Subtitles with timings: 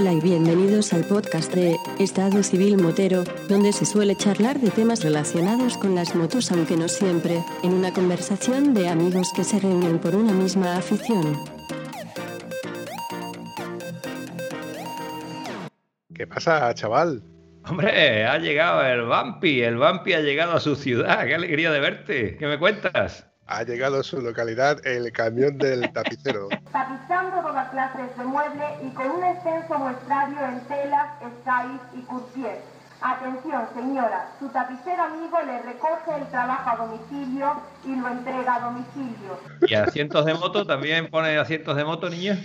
[0.00, 5.04] Hola y bienvenidos al podcast de Estado Civil Motero, donde se suele charlar de temas
[5.04, 9.98] relacionados con las motos, aunque no siempre, en una conversación de amigos que se reúnen
[9.98, 11.36] por una misma afición.
[16.14, 17.22] ¿Qué pasa, chaval?
[17.68, 21.80] Hombre, ha llegado el Vampi, el Vampi ha llegado a su ciudad, qué alegría de
[21.80, 23.29] verte, ¿qué me cuentas?
[23.52, 26.48] Ha llegado a su localidad el camión del tapicero.
[26.70, 32.60] tapizando todas clases de muebles y con un extenso muestrario en telas, estaís y courtier.
[33.02, 38.60] Atención, señora, su tapicero amigo le recoge el trabajo a domicilio y lo entrega a
[38.60, 39.40] domicilio.
[39.66, 40.64] ¿Y asientos de moto?
[40.66, 42.38] ¿También pone asientos de moto, niña?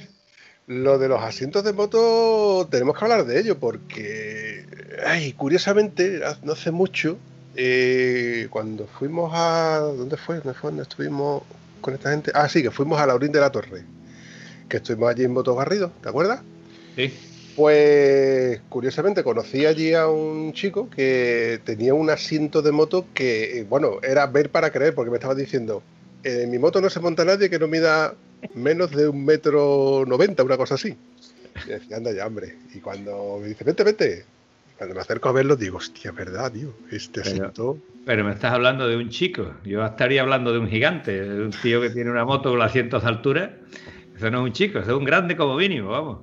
[0.68, 4.66] Lo de los asientos de moto tenemos que hablar de ello porque,
[5.06, 7.20] ay, curiosamente, no hace mucho
[7.56, 9.80] eh, cuando fuimos a.
[9.80, 10.38] ¿Dónde fue?
[10.38, 10.70] ¿Dónde fue?
[10.70, 11.44] ¿Dónde estuvimos
[11.82, 12.32] con esta gente?
[12.34, 13.84] Ah, sí, que fuimos a Laurín de la Torre.
[14.70, 16.42] Que estuvimos allí en Motos Garrido, ¿te acuerdas?
[16.96, 17.14] Sí.
[17.56, 24.00] Pues curiosamente conocí allí a un chico que tenía un asiento de moto que, bueno,
[24.04, 25.82] era ver para creer, porque me estaba diciendo,
[26.24, 28.16] en mi moto no se monta nadie que no mida
[28.56, 30.98] menos de un metro noventa, una cosa así.
[31.66, 32.58] Y decía, anda ya, hombre.
[32.74, 34.26] Y cuando me dice, vente, vente,
[34.78, 36.74] cuando me acerco a verlo, digo, hostia, ¿verdad, tío?
[36.92, 37.78] Este asiento.
[38.06, 39.54] Pero me estás hablando de un chico.
[39.64, 43.04] Yo estaría hablando de un gigante, de un tío que tiene una moto con asientos
[43.04, 43.58] de altura.
[44.16, 46.20] Eso no es un chico, eso es un grande como mínimo, vamos.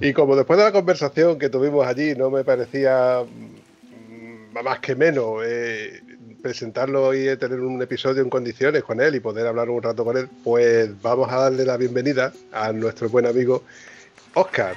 [0.00, 4.94] Y como después de la conversación que tuvimos allí no me parecía mm, más que
[4.94, 6.00] menos eh,
[6.40, 10.16] presentarlo y tener un episodio en condiciones con él y poder hablar un rato con
[10.16, 13.64] él, pues vamos a darle la bienvenida a nuestro buen amigo
[14.34, 14.76] Oscar.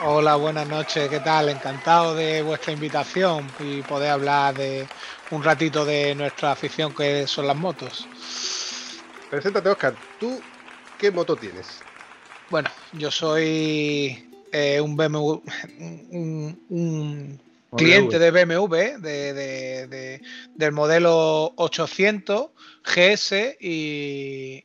[0.00, 1.48] Hola, buenas noches, ¿qué tal?
[1.48, 4.86] Encantado de vuestra invitación y poder hablar de
[5.32, 8.06] un ratito de nuestra afición que son las motos.
[9.28, 9.96] Preséntate, Oscar.
[10.20, 10.40] ¿Tú
[10.98, 11.80] qué moto tienes?
[12.48, 15.40] Bueno, yo soy eh, un BMW,
[16.70, 17.40] un,
[17.76, 19.00] cliente de BMW
[20.54, 22.50] del modelo 800
[22.84, 24.64] GS y,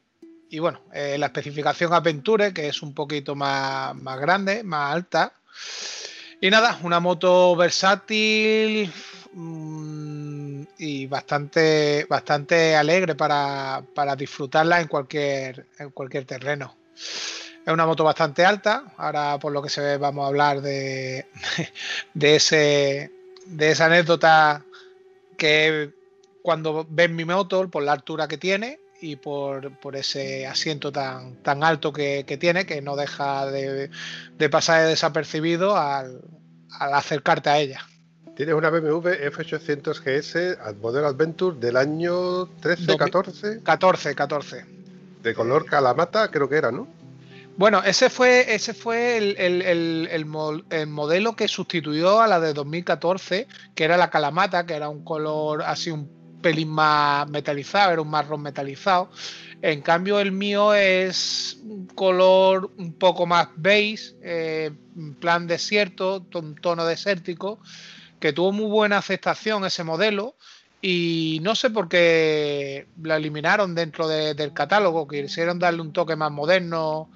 [0.53, 5.33] y bueno, eh, la especificación Aventure, que es un poquito más, más grande, más alta.
[6.39, 8.93] Y nada, una moto versátil
[9.33, 16.75] mmm, y bastante, bastante alegre para, para, disfrutarla en cualquier, en cualquier terreno.
[16.93, 18.93] Es una moto bastante alta.
[18.97, 21.25] Ahora, por lo que se ve, vamos a hablar de,
[22.13, 23.11] de, ese,
[23.47, 24.63] de esa anécdota
[25.35, 25.91] que
[26.43, 31.61] cuando ven mi moto, por la altura que tiene, y por, ese asiento tan, tan
[31.61, 33.89] alto que, tiene que no deja de,
[34.49, 36.21] pasar desapercibido al,
[36.79, 37.85] acercarte a ella.
[38.37, 43.61] Tienes una BMW F800 GS modelo Adventure del año 13, 14.
[43.61, 44.65] 14, 14.
[45.21, 46.87] De color calamata, creo que era, ¿no?
[47.57, 50.25] Bueno, ese fue, ese fue el,
[50.87, 55.61] modelo que sustituyó a la de 2014, que era la calamata, que era un color
[55.61, 59.09] así un pelín más metalizado, era un marrón metalizado.
[59.63, 64.71] En cambio, el mío es un color un poco más beige, eh,
[65.19, 66.21] plan desierto,
[66.61, 67.59] tono desértico,
[68.19, 70.35] que tuvo muy buena aceptación ese modelo.
[70.81, 76.29] Y no sé por qué lo eliminaron dentro del catálogo, quisieron darle un toque más
[76.29, 77.09] moderno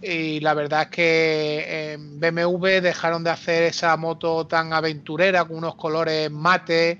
[0.00, 5.56] y la verdad es que en BMW dejaron de hacer esa moto tan aventurera con
[5.56, 6.98] unos colores mate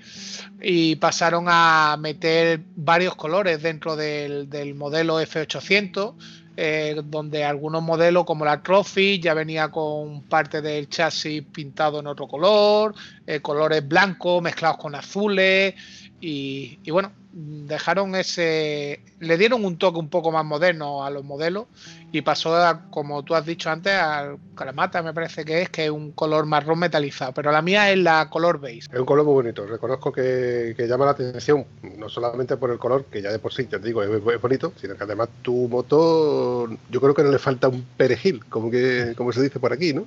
[0.61, 6.15] y pasaron a meter varios colores dentro del, modelo F800
[6.61, 12.09] eh, donde algunos modelos como la Trophy ya venía con parte del chasis pintado en
[12.09, 12.97] otro color,
[13.29, 15.75] eh, colores blancos mezclados con azules
[16.21, 21.23] y, y bueno, dejaron ese, le dieron un toque un poco más moderno a los
[21.23, 21.67] modelos
[22.11, 22.57] y pasó,
[22.91, 26.47] como tú has dicho antes, al calamata, me parece que es, que es un color
[26.47, 28.89] marrón metalizado, pero la mía es la color beige.
[28.93, 31.67] Es un color muy bonito, reconozco que, llama la atención,
[31.97, 34.97] no solamente por el color, que ya de por sí, te digo, es, bonito, sino
[34.97, 39.33] que además tu moto, yo creo que no le falta un perejil, como, que, como
[39.33, 40.05] se dice por aquí, ¿no?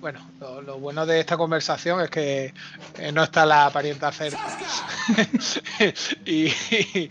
[0.00, 0.20] Bueno,
[0.64, 2.54] lo, bueno de esta conversación es que
[3.12, 4.38] no está la parienta cerca.
[6.24, 6.52] y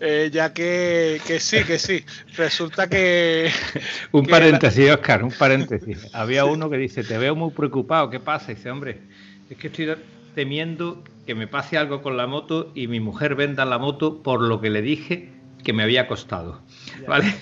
[0.00, 2.02] eh, ya que, sí, que sí.
[2.36, 3.50] Resulta que.
[4.12, 6.08] un paréntesis, Oscar, un paréntesis.
[6.14, 8.52] Había uno que dice: Te veo muy preocupado, ¿qué pasa?
[8.52, 9.02] Y dice: Hombre,
[9.50, 9.94] es que estoy
[10.34, 14.40] temiendo que me pase algo con la moto y mi mujer venda la moto por
[14.40, 15.30] lo que le dije
[15.62, 16.62] que me había costado.
[17.06, 17.34] ¿Vale?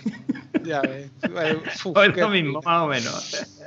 [0.65, 1.11] Ya ves.
[1.23, 3.59] es lo mismo, más o menos.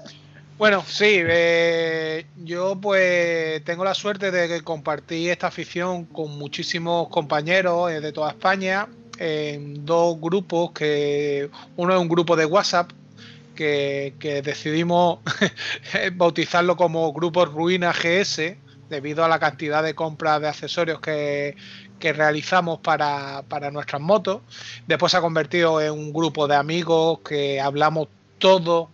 [0.62, 7.08] Bueno, sí, eh, yo pues tengo la suerte de que compartí esta afición con muchísimos
[7.08, 8.88] compañeros eh, de toda España
[9.18, 12.92] en dos grupos que uno es un grupo de WhatsApp
[13.56, 14.14] que,
[14.46, 15.22] decidimos
[16.14, 18.56] bautizarlo como Grupo Ruina GS
[18.88, 21.56] debido a la cantidad de compras de accesorios que,
[22.00, 24.42] realizamos para, nuestras motos.
[24.86, 28.90] Después se ha convertido en un grupo de amigos que hablamos todo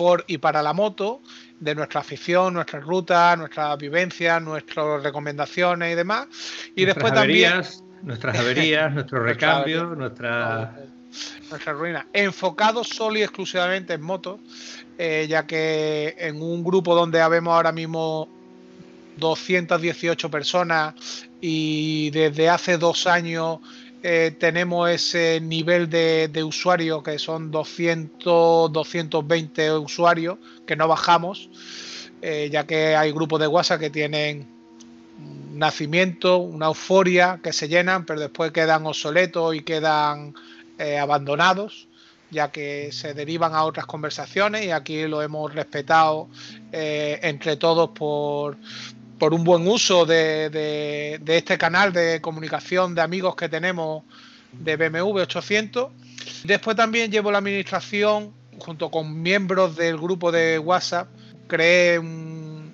[0.00, 1.20] por y para la moto,
[1.58, 6.26] de nuestra afición, nuestras rutas, nuestras vivencias, nuestras recomendaciones y demás.
[6.74, 7.60] Y después también...
[8.02, 10.74] Nuestras averías, nuestros recambios, nuestra
[11.50, 14.40] nuestra ruina, enfocado solo y exclusivamente en motos,
[14.96, 18.26] eh, ya que en un grupo donde habemos ahora mismo
[19.18, 20.94] 218 personas
[21.42, 23.58] y desde hace dos años
[24.02, 31.50] eh, tenemos ese nivel de, de usuarios que son 200, 220 usuarios que no bajamos,
[32.22, 34.48] eh, ya que hay grupos de WhatsApp que tienen
[35.52, 40.34] nacimiento, una euforia que se llenan, pero después quedan obsoletos y quedan
[40.78, 41.86] eh, abandonados,
[42.30, 46.28] ya que se derivan a otras conversaciones y aquí lo hemos respetado
[46.72, 48.56] entre todos por,
[49.20, 54.02] por, un buen uso de, este canal de comunicación de amigos que tenemos
[54.52, 55.88] de BMW 800.
[56.44, 61.08] Después también llevo la administración junto con miembros del grupo de WhatsApp.
[61.46, 62.72] Creé un,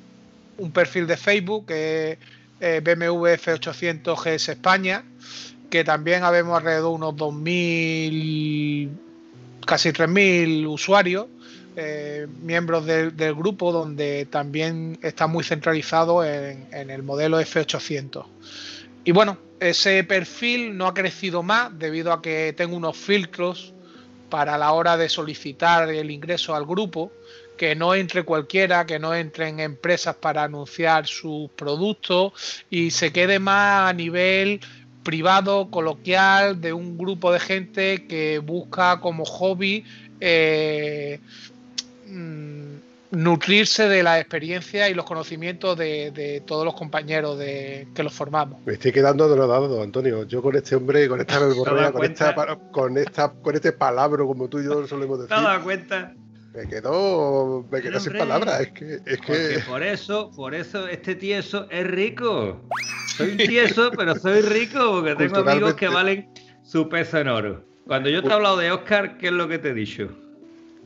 [0.59, 2.19] un perfil de Facebook que es
[2.61, 5.05] eh, BMW F800 GS España
[5.71, 8.91] que también habemos alrededor de unos 2.000,
[9.67, 11.27] casi 3.000 usuarios,
[11.79, 18.25] eh, miembros del grupo, donde también está muy centralizado en, el modelo F800.
[19.05, 23.75] Y bueno, ese perfil no ha crecido más debido a que tengo unos filtros
[24.31, 27.13] para la hora de solicitar el ingreso al grupo,
[27.59, 33.39] que no entre cualquiera, que no entren empresas para anunciar sus productos y se quede
[33.39, 34.61] más a nivel
[35.03, 39.85] privado, coloquial, de un grupo de gente que busca como hobby
[40.21, 41.21] eh,
[42.07, 42.77] mm,
[43.11, 48.61] nutrirse de la experiencia y los conocimientos de, todos los compañeros de, que los formamos.
[48.67, 50.25] Me estoy quedando denodado, Antonio.
[50.25, 51.39] Yo con este hombre, con esta
[51.93, 55.37] con, esta, con, esta, con este palabra, como tú y yo solemos decir.
[55.37, 56.15] ¿Te cuenta?
[56.55, 58.61] Me quedo, me quedo sin palabras.
[58.63, 59.63] Es que, es que...
[59.69, 62.63] por eso, por eso este tieso es rico.
[63.17, 66.29] Soy tieso, pero soy rico porque tengo amigos que valen
[66.63, 67.65] su peso en oro.
[67.87, 70.09] Cuando yo te he hablado de Oscar, ¿qué es lo que te he dicho?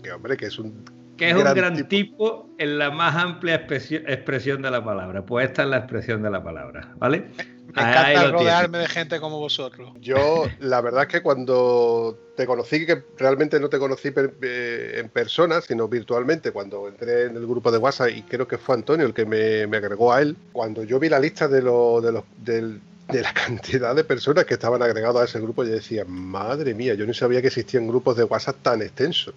[0.03, 0.85] Que hombre, que es un
[1.21, 2.49] que es un gran tipo.
[2.57, 5.23] en la más amplia expresión de la palabra.
[5.23, 7.27] Pues esta es la expresión de la palabra, ¿vale?
[7.37, 9.91] Me encanta rodearme de gente como vosotros.
[10.01, 14.09] Yo, la verdad es que cuando te conocí, que realmente no te conocí
[14.43, 18.57] eh, en persona, sino virtualmente, cuando entré en el grupo de WhatsApp, y creo que
[18.57, 22.01] fue Antonio el que me, agregó a él, cuando yo vi la lista de, lo,
[22.01, 26.07] de, los, de la cantidad de personas que estaban agregados a ese grupo, yo decía,
[26.07, 29.35] madre mía, yo no sabía que existían grupos de WhatsApp tan extensos.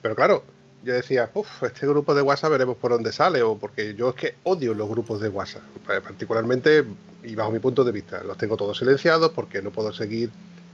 [0.00, 0.44] Pero claro,
[0.86, 4.14] yo decía, uff, este grupo de WhatsApp veremos por dónde sale, o porque yo es
[4.14, 6.84] que odio los grupos de WhatsApp, pues, particularmente
[7.24, 8.22] y bajo mi punto de vista.
[8.22, 10.30] Los tengo todos silenciados porque no puedo seguir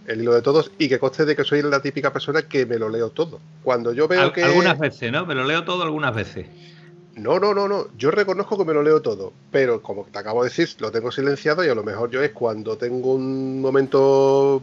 [0.07, 2.79] el hilo de todos y que conste de que soy la típica persona que me
[2.79, 3.41] lo leo todo.
[3.63, 4.43] Cuando yo veo que...
[4.45, 5.25] Algunas veces, ¿no?
[5.25, 6.47] Me lo leo todo algunas veces.
[7.15, 7.87] No, no, no, no.
[7.97, 11.11] Yo reconozco que me lo leo todo, pero como te acabo de decir, lo tengo
[11.11, 14.63] silenciado y a lo mejor yo es cuando tengo un momento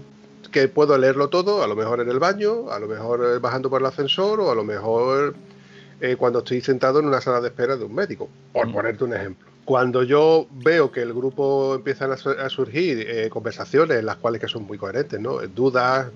[0.52, 3.70] que puedo leerlo todo, a lo mejor en el baño, a lo mejor eh, bajando
[3.70, 5.36] por el ascensor o a lo mejor
[6.02, 8.74] eh, cuando estoy sentado en una sala de espera de un médico, por mm.
[8.74, 9.48] ponerte un ejemplo.
[9.66, 12.18] Cuando yo veo que el grupo empiezan a,
[12.50, 15.38] surgir eh, conversaciones en las cuales que son muy coherentes, ¿no?
[15.48, 16.08] Dudas,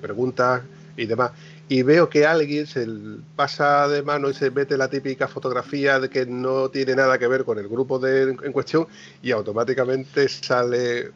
[0.00, 0.62] preguntas
[0.96, 1.32] y demás,
[1.68, 2.86] y veo que alguien se
[3.34, 7.26] pasa de mano y se mete la típica fotografía de que no tiene nada que
[7.26, 8.86] ver con el grupo de, en cuestión
[9.20, 11.10] y automáticamente sale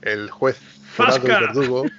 [0.00, 0.58] el juez
[1.22, 1.84] verdugo.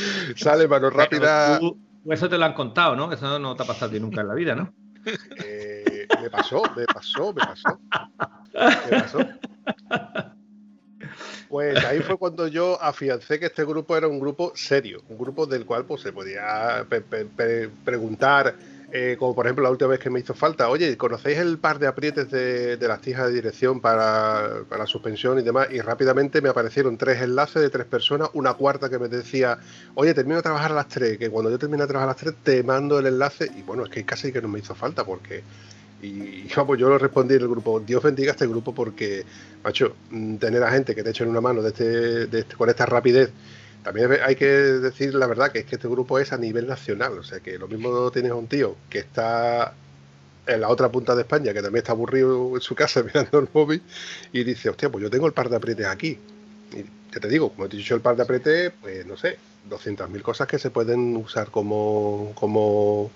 [0.36, 1.60] Sale mano rápida.
[2.08, 3.12] Eso te lo han contado, ¿no?
[3.12, 4.72] Eso no te ha pasado a nunca en la vida, ¿no?
[5.44, 7.80] Eh, me pasó, me pasó, me pasó.
[8.54, 9.18] Me pasó.
[11.48, 15.46] Pues ahí fue cuando yo afiancé que este grupo era un grupo serio, un grupo
[15.46, 16.86] del cual pues, se podía
[17.84, 18.54] preguntar
[18.92, 21.78] eh, como por ejemplo la última vez que me hizo falta, oye, ¿conocéis el par
[21.78, 25.68] de aprietes de, las tijas de dirección para, la suspensión y demás?
[25.70, 29.58] Y rápidamente me aparecieron tres enlaces de tres personas, una cuarta que me decía,
[29.94, 32.20] oye, termino de trabajar a las tres, que cuando yo termine de trabajar a las
[32.20, 35.04] tres te mando el enlace y bueno, es que casi que no me hizo falta
[35.04, 35.42] porque...
[36.02, 39.22] Y vamos, yo lo respondí en el grupo, Dios bendiga este grupo porque,
[39.62, 42.70] macho, mm, tener a gente que te echen una mano de este, de este, con
[42.70, 43.30] esta rapidez
[43.82, 47.18] también hay que decir la verdad que es que este grupo es a nivel nacional,
[47.18, 49.74] o sea que lo mismo tienes un tío que está
[50.46, 53.48] en la otra punta de España, que también está aburrido en su casa mirando el
[53.52, 53.82] móvil,
[54.32, 56.18] y dice, hostia, pues yo tengo el par de aprietes aquí.
[56.72, 60.22] Y ya te digo, como he dicho el par de aprete, pues no sé, 200.000
[60.22, 63.10] cosas que se pueden usar como, como,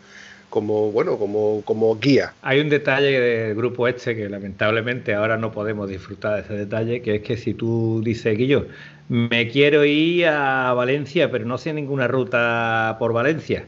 [0.50, 2.35] como bueno, como, como guía.
[2.42, 7.02] Hay un detalle del grupo este que lamentablemente ahora no podemos disfrutar de ese detalle,
[7.02, 8.66] que es que si tú dices, Guillo,
[9.08, 13.66] me quiero ir a Valencia, pero no sé ninguna ruta por Valencia.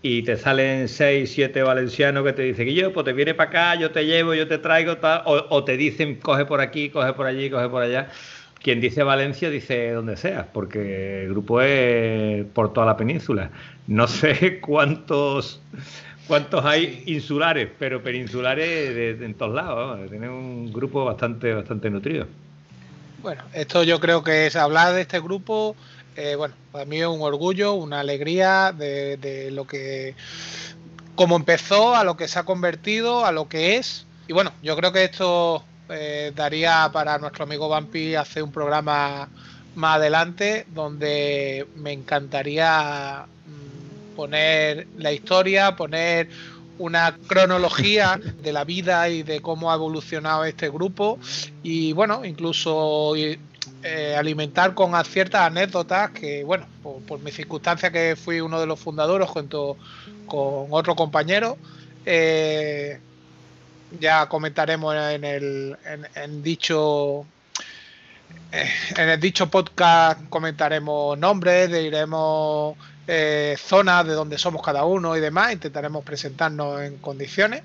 [0.00, 3.74] Y te salen seis, siete valencianos que te dicen, Guillo, pues te viene para acá,
[3.80, 5.22] yo te llevo, yo te traigo, tal.
[5.26, 8.08] O, o te dicen, coge por aquí, coge por allí, coge por allá
[8.62, 13.50] quien dice Valencia dice donde sea, porque el grupo es por toda la península.
[13.86, 15.60] No sé cuántos
[16.26, 20.10] cuántos hay insulares, pero peninsulares en todos lados.
[20.10, 22.26] Tiene un grupo bastante bastante nutrido.
[23.18, 25.74] Bueno, esto yo creo que es hablar de este grupo.
[26.14, 30.14] Eh, bueno, para mí es un orgullo, una alegría de, lo que,
[31.16, 34.06] cómo empezó, a lo que se ha convertido, a lo que es.
[34.28, 39.28] Y bueno, yo creo que esto eh, daría para nuestro amigo Vampi hacer un programa
[39.74, 46.28] más adelante donde me encantaría mm, poner la historia, poner
[46.78, 51.18] una cronología de la vida y de cómo ha evolucionado este grupo.
[51.62, 53.14] Y bueno, incluso
[53.82, 58.80] eh, alimentar con ciertas anécdotas que bueno, por, mi circunstancia que fui uno de los
[58.80, 59.76] fundadores junto
[60.26, 61.56] con otro compañero,
[62.04, 62.98] eh,
[64.00, 65.76] ya comentaremos en el
[66.14, 67.24] en, dicho
[68.52, 72.76] eh, en el dicho podcast comentaremos nombres, diremos
[73.10, 77.62] eh, zonas de donde somos cada uno y demás, intentaremos presentarnos en condiciones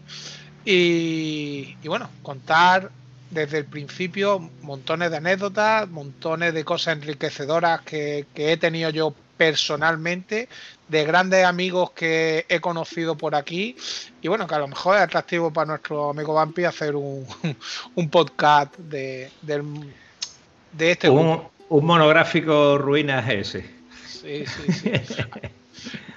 [0.63, 2.91] y, bueno, contar
[3.29, 9.13] desde el principio montones de anécdotas, montones de cosas enriquecedoras que, que he tenido yo
[9.35, 10.47] personalmente
[10.87, 13.75] de grandes amigos que he conocido por aquí
[14.21, 17.25] y bueno, que a lo mejor es atractivo para nuestro amigo Vampi hacer un,
[17.95, 23.82] un podcast de, de, este un, un, monográfico ruinas ese.
[24.23, 24.91] Sí, sí,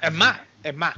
[0.00, 0.94] es más, es más,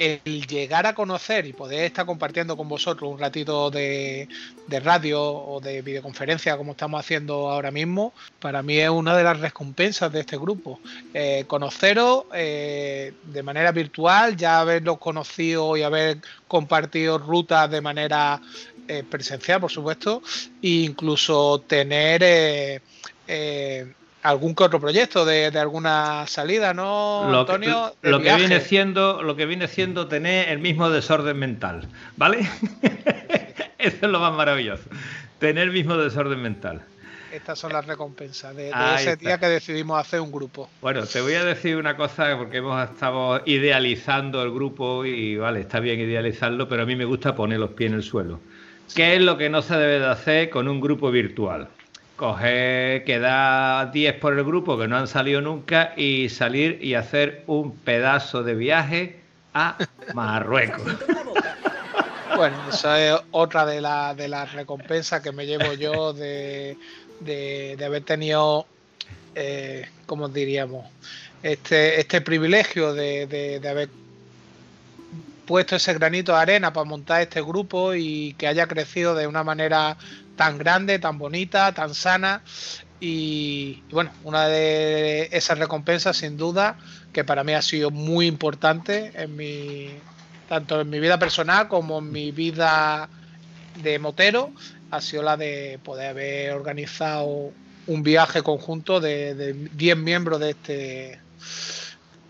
[0.00, 4.26] el llegar a conocer y poder estar compartiendo con vosotros un ratito de,
[4.82, 9.38] radio o de videoconferencia como estamos haciendo ahora mismo, para mí es una de las
[9.38, 10.80] recompensas de este grupo.
[11.12, 16.18] Eh, conoceros eh, de manera virtual, ya haberlos conocido y haber
[16.48, 18.40] compartido rutas de manera
[18.88, 20.22] eh, presencial, por supuesto,
[20.62, 22.80] e incluso tener
[24.22, 27.94] algún que otro proyecto de, alguna salida, ¿no, lo Antonio?
[28.02, 32.38] Que, lo que viene siendo, lo que viene siendo tener el mismo desorden mental, ¿vale?
[33.78, 34.84] Eso es lo más maravilloso.
[35.38, 36.82] Tener el mismo desorden mental.
[37.32, 40.68] Estas son las recompensas de, ese día que decidimos hacer un grupo.
[40.82, 45.60] Bueno, te voy a decir una cosa porque hemos estado idealizando el grupo y vale,
[45.60, 48.40] está bien idealizarlo, pero a mí me gusta poner los pies en el suelo.
[48.94, 51.68] ¿Qué es lo que no se debe de hacer con un grupo virtual?
[52.20, 57.44] Coger, quedar 10 por el grupo que no han salido nunca y salir y hacer
[57.46, 59.20] un pedazo de viaje
[59.54, 59.78] a
[60.14, 60.82] Marruecos.
[62.36, 63.76] Bueno, esa es otra de,
[64.16, 66.76] de las recompensas que me llevo yo de,
[67.82, 68.66] haber tenido,
[69.34, 70.84] eh, como diríamos,
[71.42, 73.88] este, este privilegio de, haber
[75.46, 79.42] puesto ese granito de arena para montar este grupo y que haya crecido de una
[79.42, 79.96] manera
[80.40, 82.40] tan grande, tan bonita, tan sana.
[82.98, 86.78] Y, bueno, una de esas recompensas, sin duda,
[87.12, 89.90] que para mí ha sido muy importante en mi,
[90.48, 93.10] tanto en mi vida personal como en mi vida
[93.82, 94.50] de motero,
[94.90, 97.50] ha sido la de poder haber organizado
[97.86, 101.20] un viaje conjunto de 10 miembros de este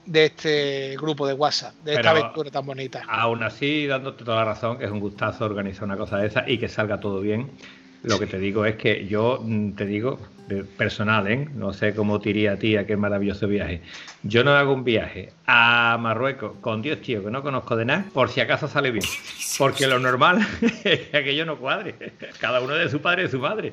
[0.05, 3.05] de este grupo de WhatsApp, de esta aventura tan bonita.
[3.07, 6.51] Aún así, dándote toda la razón, que es un gustazo organizar una cosa de esa
[6.51, 7.53] y que salga todo bien.
[8.03, 10.19] Lo que te digo es que yo mm, te digo,
[10.77, 11.49] personal, ¿eh?
[11.55, 13.83] no sé cómo te iría a ti a qué maravilloso viaje.
[14.23, 18.05] Yo no hago un viaje a Marruecos con Dios, tío, que no conozco de nada,
[18.13, 19.05] por si acaso sale bien.
[19.59, 20.47] Porque lo normal
[20.85, 21.95] es que yo no cuadre.
[22.41, 23.73] Cada uno de su padre y de su madre.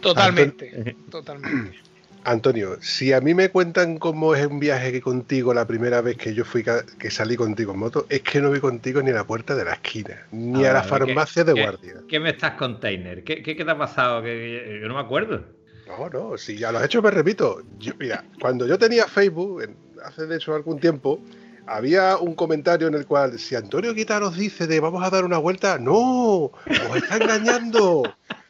[0.00, 1.78] Totalmente, totalmente.
[2.26, 6.16] Antonio, si a mí me cuentan cómo es un viaje que contigo la primera vez
[6.16, 9.14] que yo fui que salí contigo en moto, es que no vi contigo ni a
[9.14, 11.94] la puerta de la esquina, ni a, la farmacia de guardia.
[12.08, 13.22] ¿Qué me estás container?
[13.22, 14.22] ¿Qué, qué, te ha pasado?
[14.22, 15.44] Que, yo no me acuerdo.
[15.86, 17.62] No, no, si ya lo has hecho me repito.
[17.96, 19.62] mira, cuando yo tenía Facebook,
[20.04, 21.20] hace de eso algún tiempo,
[21.64, 25.24] había un comentario en el cual, si Antonio Guita nos dice de vamos a dar
[25.24, 28.02] una vuelta, no, os está engañando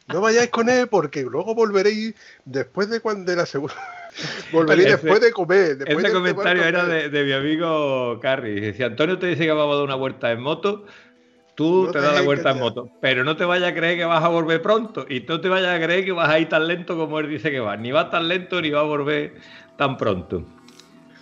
[0.07, 3.75] no vayáis con él porque luego volveréis después de cuando de la segunda.
[4.51, 5.77] volveréis después de comer.
[5.77, 8.61] Después ese comentario era de, mi amigo Carrie.
[8.61, 10.85] Decía, Antonio te dice que vamos a dar una vuelta en moto
[11.57, 14.23] Tú te das la vuelta en moto, pero no te vayas a creer que vas
[14.23, 16.95] a volver pronto y no te vayas a creer que vas a ir tan lento
[16.95, 17.75] como él dice que va.
[17.75, 19.33] Ni va tan lento ni va a volver
[19.75, 20.43] tan pronto.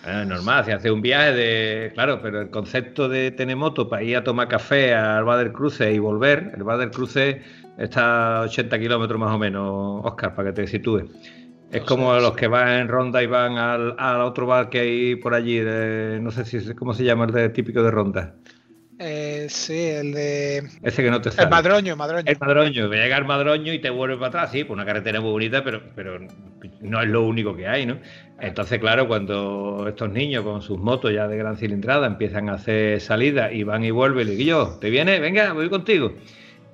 [0.06, 1.90] Es normal, si hace un viaje de.
[1.94, 5.52] Claro, pero el concepto de tener moto para ir a tomar café al Bar del
[5.52, 7.40] Cruce y volver, el Bar del Cruce
[7.78, 11.04] está a 80 kilómetros más o menos, Oscar, para que te sitúes.
[11.72, 15.34] Es como los que van en ronda y van al, otro bar que hay por
[15.34, 15.60] allí,
[16.20, 18.34] no sé si cómo se llama el de, típico de ronda.
[18.98, 20.62] Eh, sí, el de.
[20.82, 21.44] Ese que no te sale.
[21.44, 22.24] El Madroño, el Madroño.
[22.26, 25.32] El Madroño, llega el Madroño y te vuelve para atrás, sí, por una carretera muy
[25.32, 26.18] bonita, pero, pero
[26.80, 27.98] no es lo único que hay, ¿no?
[28.40, 33.00] Entonces, claro, cuando estos niños con sus motos ya de gran cilindrada empiezan a hacer
[33.00, 35.20] salidas y van y vuelven, y digo yo, ¿te viene?
[35.20, 36.14] Venga, voy contigo.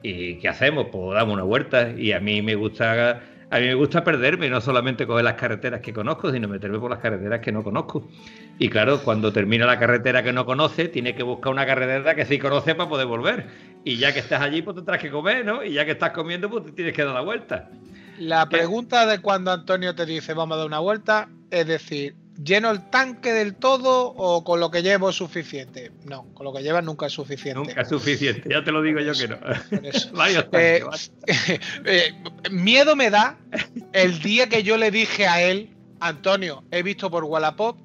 [0.02, 0.87] ¿Y qué hacemos?
[0.90, 4.62] Pues damos una vuelta y a mí me gusta a mí me gusta perderme, no
[4.62, 8.09] solamente coger las carreteras que conozco, sino meterme por las carreteras que no conozco.
[8.59, 12.25] Y claro, cuando termina la carretera que no conoce, tiene que buscar una carretera que
[12.25, 13.47] sí conoce para poder volver.
[13.85, 15.62] Y ya que estás allí, pues tendrás que comer, ¿no?
[15.62, 17.68] Y ya que estás comiendo, pues te tienes que dar la vuelta.
[18.18, 22.70] La pregunta de cuando Antonio te dice vamos a dar una vuelta, es decir, ¿lleno
[22.70, 25.92] el tanque del todo o con lo que llevo es suficiente?
[26.04, 27.58] No, con lo que llevas nunca es suficiente.
[27.58, 29.36] Nunca es suficiente, ya te lo digo yo que no.
[30.52, 30.82] Eh,
[31.84, 32.14] eh,
[32.50, 33.38] miedo me da
[33.92, 35.70] el día que yo le dije a él,
[36.00, 37.78] Antonio, he visto por Wallapop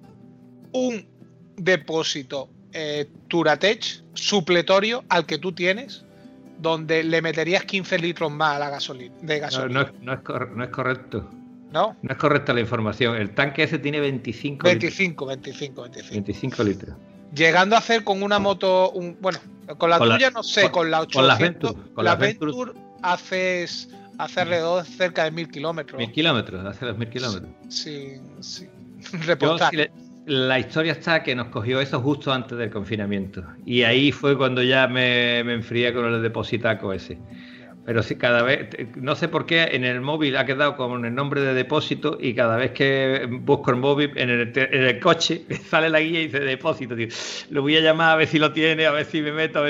[0.74, 1.08] un
[1.56, 6.06] depósito eh, Turatech supletorio al que tú tienes
[6.60, 9.94] donde le meterías 15 litros más a la gasolina, de gasolina.
[10.02, 11.30] No, es, correcto.
[11.72, 11.96] ¿No?
[12.02, 13.16] No es correcta la información.
[13.16, 16.12] El tanque ese tiene 25 25, 25, 25.
[16.14, 16.96] 25 litros.
[17.36, 19.40] Llegando a hacer con una moto, un, bueno,
[19.78, 21.14] con la tuya no sé, con, la 800.
[21.14, 21.94] Con la Venture.
[21.94, 22.72] Con la Venture
[23.02, 26.00] haces hace alrededor cerca de mil kilómetros.
[26.00, 27.52] Mil kilómetros, hace dos mil kilómetros.
[27.68, 28.68] Sí, sí.
[29.26, 29.92] Reportaje
[30.28, 33.46] la historia está que nos cogió eso justo antes del confinamiento.
[33.66, 37.18] Y ahí fue cuando ya me, me enfrié con el depositaco ese.
[37.88, 41.16] Pero sí, cada vez, no sé por qué en el móvil ha quedado con el
[41.16, 45.44] nombre de depósito y cada vez que busco el móvil en el, en el coche
[45.70, 46.96] sale la guía y dice depósito.
[47.50, 49.64] Lo voy a llamar a ver si lo tiene, a ver si me meto.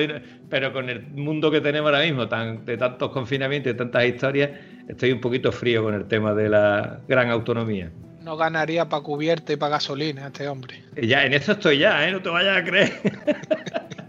[0.50, 4.50] Pero con el mundo que tenemos ahora mismo, tan, de tantos confinamientos y tantas historias,
[4.90, 7.92] estoy un poquito frío con el tema de la gran autonomía
[8.24, 10.84] no ganaría para cubierta y para gasolina este hombre.
[11.02, 12.12] Ya, en eso estoy ya, ¿eh?
[12.12, 12.92] No te vayas a creer.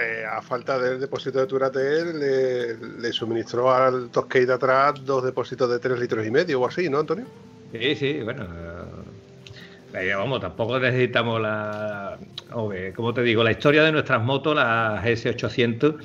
[0.00, 2.18] Eh, a falta del depósito de Turatel,
[3.00, 6.88] le, suministró al Tosquey de atrás dos depósitos de 3 litros y medio o así,
[6.88, 7.26] ¿no, Antonio?
[7.72, 8.44] Sí, sí, bueno.
[9.94, 12.18] Eh, vamos, tampoco necesitamos la.
[12.96, 15.96] como te digo, la historia de nuestras motos, las S800,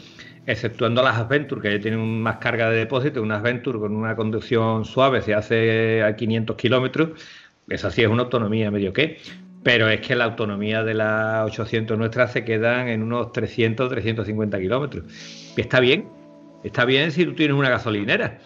[0.45, 5.21] exceptuando las Adventure, que tienen más carga de depósito, unas Adventure con una conducción suave
[5.21, 7.09] se hace a 500 kilómetros,
[7.67, 9.17] esa sí es una autonomía medio que,
[9.63, 14.59] pero es que la autonomía de las 800 nuestras se quedan en unos 300, 350
[14.59, 15.03] kilómetros.
[15.57, 16.07] Está bien,
[16.63, 18.39] está bien si tú tienes una gasolinera,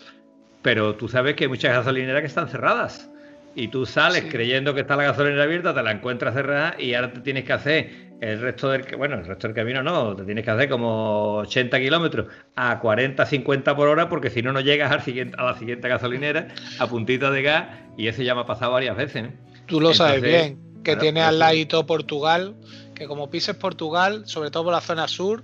[0.62, 3.10] pero tú sabes que hay muchas gasolineras que están cerradas.
[3.56, 7.14] Y tú sales creyendo que está la gasolinera abierta, te la encuentras cerrada y ahora
[7.14, 10.46] te tienes que hacer el resto del bueno, el resto del camino no, te tienes
[10.46, 14.92] que hacer como 80 kilómetros a 40, 50 por hora, porque si no, no llegas
[14.92, 16.48] al siguiente, a la siguiente gasolinera
[16.80, 19.26] a puntita de gas, y eso ya me ha pasado varias veces.
[19.66, 22.56] Tú lo sabes bien, que tiene al ladito Portugal,
[22.94, 25.44] que como pises Portugal, sobre todo por la zona sur,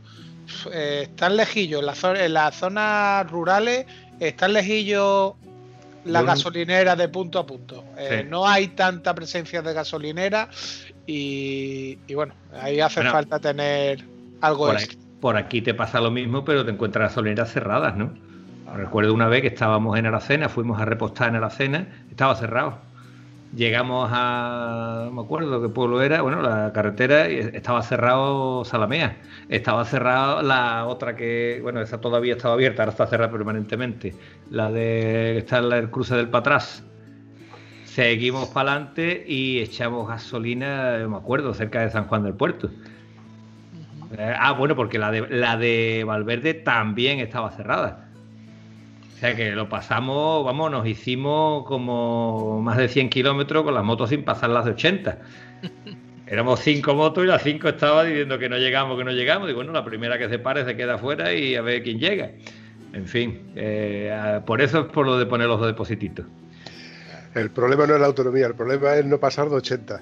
[0.71, 3.85] eh, están lejillos, en, las zonas rurales
[4.19, 5.33] están lejillos
[6.05, 7.83] las gasolineras de punto a punto.
[7.97, 10.49] Eh, no hay tanta presencia de gasolinera
[11.05, 14.05] y, bueno, ahí hace falta tener
[14.41, 14.77] algo por,
[15.19, 18.13] por aquí te pasa lo mismo, pero te encuentras gasolineras cerradas, ¿no?
[18.75, 22.88] Recuerdo una vez que estábamos en Aracena, fuimos a repostar en Aracena, estaba cerrado.
[23.55, 29.17] Llegamos a, no me acuerdo qué pueblo era, bueno, la carretera estaba cerrado Salamea,
[29.49, 34.13] estaba cerrado la otra que, bueno, esa todavía estaba abierta, ahora está cerrada permanentemente,
[34.51, 36.83] la de está en el cruce del Patras.
[37.85, 42.69] Seguimos para adelante y echamos gasolina, me acuerdo, cerca de San Juan del Puerto.
[44.15, 48.08] Eh, ah, bueno, porque la de, la de Valverde también estaba cerrada.
[49.19, 53.83] O sea que lo pasamos, vamos, nos hicimos como más de 100 kilómetros con las
[53.83, 55.19] motos sin pasar las de 80.
[56.25, 59.49] Éramos cinco motos y las cinco estaban diciendo que no llegamos, que no llegamos.
[59.49, 62.31] Y bueno, la primera que se pare se queda afuera y a ver quién llega.
[62.93, 66.25] En fin, eh, por eso es por lo de poner los dos deposititos.
[67.35, 70.01] El problema no es la autonomía, el problema es no pasar de 80.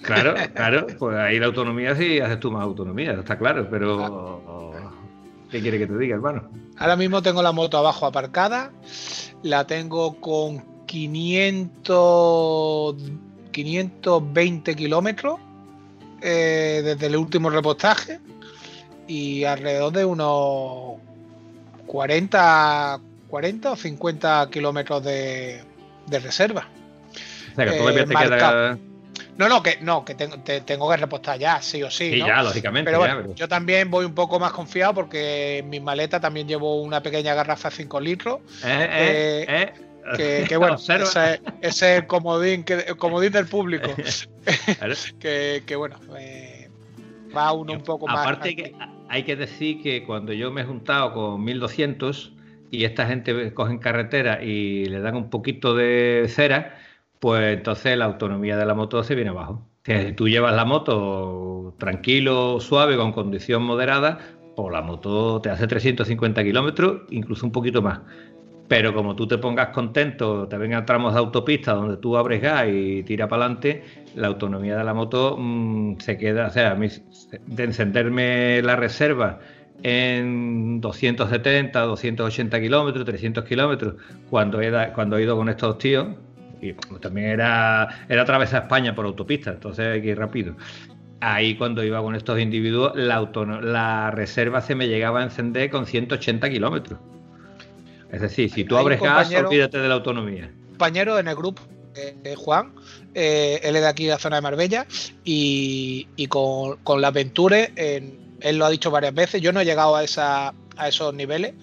[0.00, 4.72] Claro, claro, pues ahí la autonomía sí haces tú más autonomía, está claro, pero
[5.50, 6.50] ¿Qué quiere que te diga, hermano?
[6.76, 8.72] Ahora mismo tengo la moto abajo aparcada.
[9.42, 12.96] La tengo con 500,
[13.52, 15.38] 520 kilómetros
[16.22, 18.20] eh, desde el último repostaje.
[19.08, 20.96] y alrededor de unos
[21.86, 25.62] 40, 40 o 50 kilómetros de,
[26.10, 26.68] reserva.
[27.52, 28.76] O sea, que todavía te queda
[29.38, 32.10] no, no, que no, que tengo, tengo que repostar ya, sí o sí.
[32.10, 32.90] Sí, ya, lógicamente.
[32.90, 36.80] Pero bueno, yo también voy un poco más confiado porque en mi maleta también llevo
[36.80, 38.40] una pequeña garrafa de 5 litros.
[38.64, 39.72] Eh, eh, eh,
[40.16, 43.90] que, que, bueno, ese, es el comodín, que, comodín del público.
[45.20, 46.00] que, que, bueno,
[47.36, 48.20] va uno un poco más.
[48.20, 48.74] Aparte, que
[49.08, 52.32] hay que decir que cuando yo me he juntado con 1200
[52.70, 56.78] y esta gente cogen carretera y le dan un poquito de cera
[57.20, 59.66] pues entonces la autonomía de la moto se viene abajo.
[59.84, 64.18] Si tú llevas la moto tranquilo, suave, con condición moderada,
[64.56, 68.00] pues la moto te hace 350 kilómetros, incluso un poquito más.
[68.68, 72.66] Pero como tú te pongas contento, te vengan tramos de autopista donde tú abres gas
[72.68, 73.84] y tira para adelante,
[74.16, 79.38] la autonomía de la moto mm, se queda, o sea, de encenderme la reserva
[79.84, 83.94] en 270, 280 kilómetros, 300 kilómetros,
[84.30, 84.58] cuando
[84.94, 86.08] cuando he ido con estos tíos,
[86.60, 90.56] y también era, era atravesar España por autopista, entonces hay que ir rápido.
[91.20, 93.28] Ahí cuando iba con estos individuos, la,
[93.62, 96.98] la reserva se me llegaba a encender con 180 kilómetros.
[98.12, 100.50] Es decir, si tú abres gas, olvídate de la autonomía.
[100.70, 101.62] Compañero en el grupo,
[101.94, 102.74] eh, Juan,
[103.14, 104.86] eh, él es de aquí, de la zona de Marbella,
[105.24, 109.96] y, con, con la Venture, él lo ha dicho varias veces, yo no he llegado
[109.96, 111.54] a, esa, a esos niveles,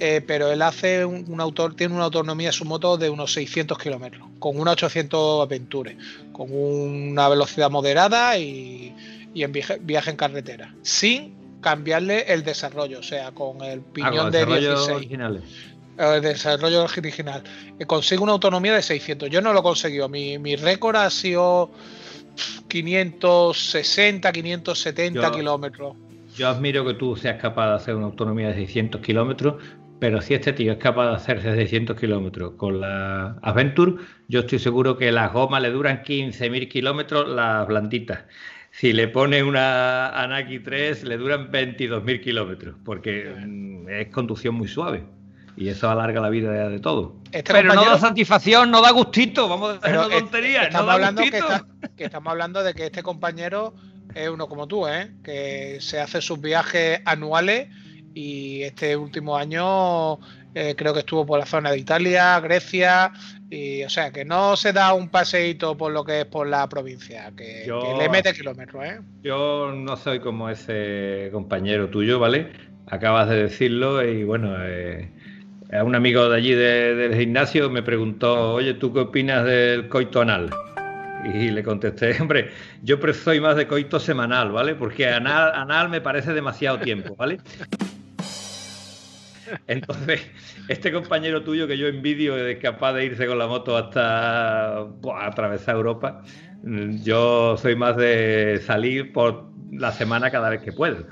[0.00, 4.26] eh, pero él hace un, autor, tiene una autonomía su moto de unos 600 kilómetros,
[4.38, 5.96] con una 800 Aventure,
[6.32, 8.94] con una velocidad moderada y,
[9.34, 14.44] en viaje, en carretera, sin cambiarle el desarrollo, o sea, con el ah, piñón de
[14.46, 15.10] 16.
[15.96, 17.44] El desarrollo original.
[17.78, 19.30] Eh, consigue una autonomía de 600.
[19.30, 20.08] Yo no lo he conseguido.
[20.08, 21.70] Mi, mi récord ha sido
[22.68, 25.94] 560, 570 kilómetros.
[26.36, 29.62] Yo admiro que tú seas capaz de hacer una autonomía de 600 kilómetros,
[30.04, 33.94] pero si este tío es capaz de hacer 600 kilómetros con la Adventure,
[34.28, 38.18] yo estoy seguro que las gomas le duran 15.000 kilómetros las blanditas.
[38.70, 44.68] Si le pone una Anaki 3, le duran 22.000 kilómetros, porque mm, es conducción muy
[44.68, 45.04] suave.
[45.56, 47.16] Y eso alarga la vida de, todo.
[47.32, 49.48] Este pero no da satisfacción, no da gustito.
[49.48, 50.66] Vamos a decir tonterías.
[50.66, 51.22] Estamos, hablando
[51.96, 53.72] que estamos hablando de que este compañero
[54.14, 55.12] es uno como tú, ¿eh?
[55.24, 57.68] que se hace sus viajes anuales
[58.14, 60.18] y este último año
[60.54, 63.12] eh, creo que estuvo por la zona de Italia, Grecia,
[63.50, 66.68] y o sea que no se da un paseíto por lo que es por la
[66.68, 67.66] provincia, que,
[67.98, 68.84] le mete kilómetros.
[68.84, 69.00] ¿eh?
[69.22, 72.52] Yo no soy como ese compañero tuyo, ¿vale?
[72.86, 75.10] Acabas de decirlo y bueno, eh,
[75.84, 80.50] un amigo de allí del gimnasio me preguntó, oye, ¿tú qué opinas del coito anal?
[81.24, 82.50] Y le contesté, hombre,
[82.82, 84.76] yo soy más de coito semanal, ¿vale?
[84.76, 87.38] Porque anal, anal me parece demasiado tiempo, ¿vale?
[89.66, 90.30] Entonces,
[90.68, 94.86] este compañero tuyo que yo envidio es capaz de irse con la moto hasta
[95.20, 96.22] atravesar Europa,
[97.02, 101.06] yo soy más de salir por la semana cada vez que puedo.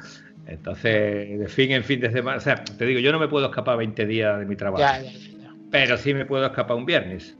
[0.46, 3.46] Entonces, de fin en fin de semana, o sea, te digo, yo no me puedo
[3.46, 4.84] escapar 20 días de mi trabajo,
[5.70, 7.36] pero sí me puedo escapar un viernes.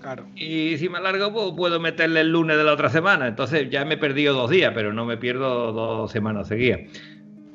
[0.00, 0.26] Claro.
[0.36, 3.26] Y si me alargo, pues, puedo meterle el lunes de la otra semana.
[3.26, 6.80] Entonces ya me he perdido dos días, pero no me pierdo dos semanas seguidas.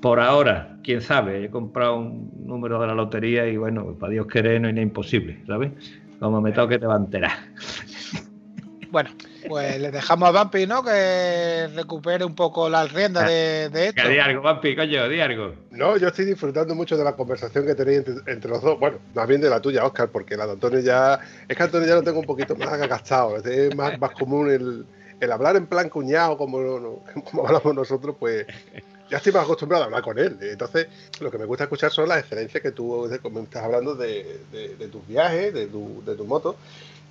[0.03, 4.27] Por ahora, quién sabe, he comprado un número de la lotería y bueno, para Dios
[4.27, 5.71] querer no es imposible, ¿sabes?
[6.19, 7.31] Como me toque te va a enterar.
[8.91, 9.09] Bueno,
[9.47, 10.83] pues le dejamos a Vampi, ¿no?
[10.83, 14.03] Que recupere un poco la rienda de, esto.
[14.03, 15.55] Que di algo, Vampi, coño, di algo.
[15.71, 18.79] No, yo estoy disfrutando mucho de la conversación que tenéis entre, los dos.
[18.79, 21.19] Bueno, más bien de la tuya, Oscar, porque la de Antonio ya.
[21.47, 23.37] Es que Antonio ya lo tengo un poquito más agastado.
[23.37, 24.85] Es más, más común el,
[25.19, 28.45] el hablar en plan cuñado, como, como hablamos nosotros, pues
[29.13, 30.39] ya estoy más acostumbrado a hablar con él.
[30.41, 30.87] Entonces,
[31.19, 34.39] lo que me gusta escuchar son las excelencias que tú estás hablando de,
[34.91, 36.55] tus viajes, de tu, moto.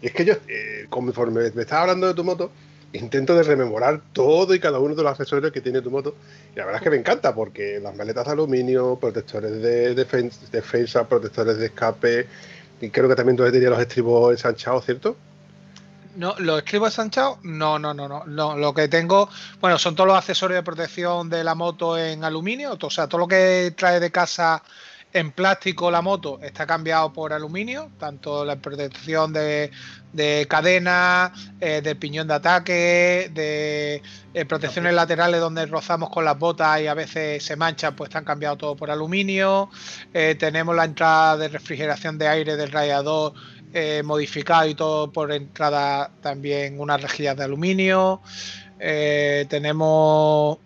[0.01, 2.51] Y es que yo, eh, conforme me estás hablando de tu moto,
[2.93, 6.17] intento de rememorar todo y cada uno de los accesorios que tiene tu moto.
[6.53, 11.09] Y la verdad es que me encanta porque las maletas de aluminio, protectores de defensa,
[11.09, 12.27] protectores de escape,
[12.81, 15.15] y creo que también tú tenías los estribos ensanchados, ¿cierto?
[16.17, 18.57] No, los escribo ensanchados, no, no, no, no, no.
[18.57, 22.77] Lo que tengo, bueno, son todos los accesorios de protección de la moto en aluminio,
[22.81, 24.63] o sea, todo lo que trae de casa
[25.13, 29.71] en plástico la moto está cambiado por aluminio, tanto la protección de,
[30.49, 34.03] cadena, eh, del piñón de ataque, de
[34.35, 38.25] eh, protecciones laterales donde rozamos con las botas y a veces se manchan, pues están
[38.25, 39.71] cambiados todo por aluminio.
[40.15, 43.35] Eh, tenemos la entrada de refrigeración de aire del radiador
[43.73, 48.21] eh, modificado y todo por entrada también unas rejillas de aluminio.
[48.79, 50.59] Eh, tenemos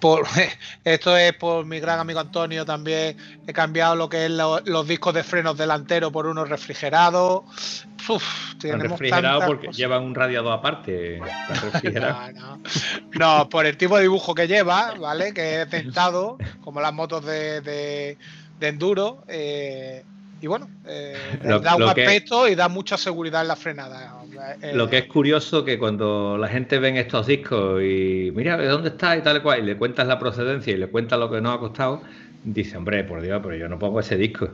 [0.00, 0.24] Por,
[0.84, 3.16] esto es por mi gran amigo Antonio también.
[3.46, 7.84] He cambiado lo que es los discos de frenos delanteros por unos refrigerados.
[8.08, 11.20] Uf, refrigerado porque lleva un radiador aparte.
[13.18, 15.32] no, por el tipo de dibujo que lleva, ¿vale?
[15.34, 18.16] Que es dentado, como las motos de,
[18.60, 19.24] enduro.
[19.28, 20.04] Eh,
[20.40, 21.16] y bueno, eh,
[21.62, 24.14] da un aspecto y da mucha seguridad en la frenada.
[24.62, 28.66] Eh, lo que es curioso que cuando la gente ve estos discos y mira, ¿de
[28.66, 29.16] dónde está?
[29.16, 31.58] y tal cual, y le cuentas la procedencia y le cuentas lo que nos ha
[31.58, 32.02] costado,
[32.42, 34.50] dice, hombre, por Dios, pero yo no pongo ese disco.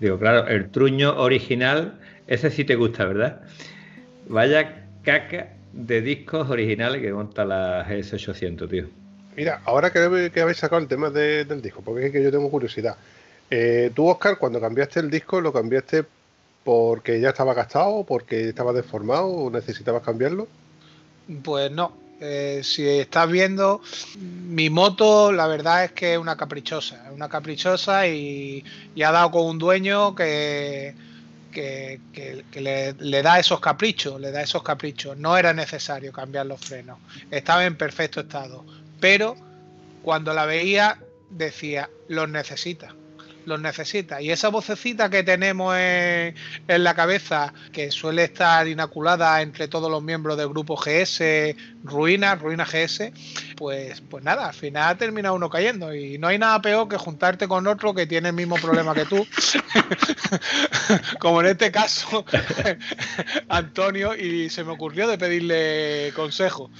[0.00, 3.40] Digo, claro, el truño original, ese sí te gusta, ¿verdad?
[4.28, 8.86] Vaya caca de discos originales que monta la GS800, tío.
[9.36, 12.50] Mira, ahora que, que habéis sacado el tema del disco, porque es que yo tengo
[12.50, 12.96] curiosidad.
[13.50, 16.04] Eh, tú, Oscar, cuando cambiaste el disco, ¿lo cambiaste
[16.64, 20.48] porque ya estaba gastado, porque estaba deformado o necesitabas cambiarlo?
[21.42, 21.92] Pues no.
[22.20, 23.82] Eh, si estás viendo,
[24.18, 28.64] mi moto, la verdad es que es una caprichosa, una caprichosa y,
[29.04, 30.94] ha dado con un dueño que,
[32.54, 35.16] le, da esos caprichos, le da esos caprichos.
[35.18, 36.98] No era necesario cambiar los frenos,
[37.30, 38.64] estaba en perfecto estado,
[38.98, 39.36] pero
[40.02, 40.98] cuando la veía
[41.30, 42.94] decía, los necesita
[43.46, 44.20] los necesita.
[44.20, 46.34] Y esa vocecita que tenemos en,
[46.66, 52.64] la cabeza, que suele estar inoculada entre todos los miembros del grupo GS, Ruina, Ruina
[52.64, 53.12] GS,
[53.56, 55.94] pues, pues nada, al final termina uno cayendo.
[55.94, 59.06] Y no hay nada peor que juntarte con otro que tiene el mismo problema que
[59.06, 59.26] tú,
[61.20, 62.24] como en este caso,
[63.48, 66.70] Antonio, y se me ocurrió de pedirle consejo.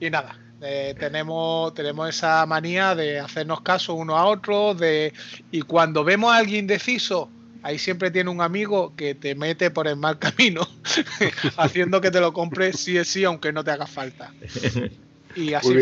[0.00, 5.12] Y nada, eh, tenemos, tenemos esa manía de hacernos caso uno a otro, de,
[5.50, 7.28] y cuando vemos a alguien indeciso,
[7.62, 10.66] ahí siempre tiene un amigo que te mete por el mal camino,
[11.56, 14.32] haciendo que te lo compres sí es sí, aunque no te haga falta.
[15.34, 15.74] Y así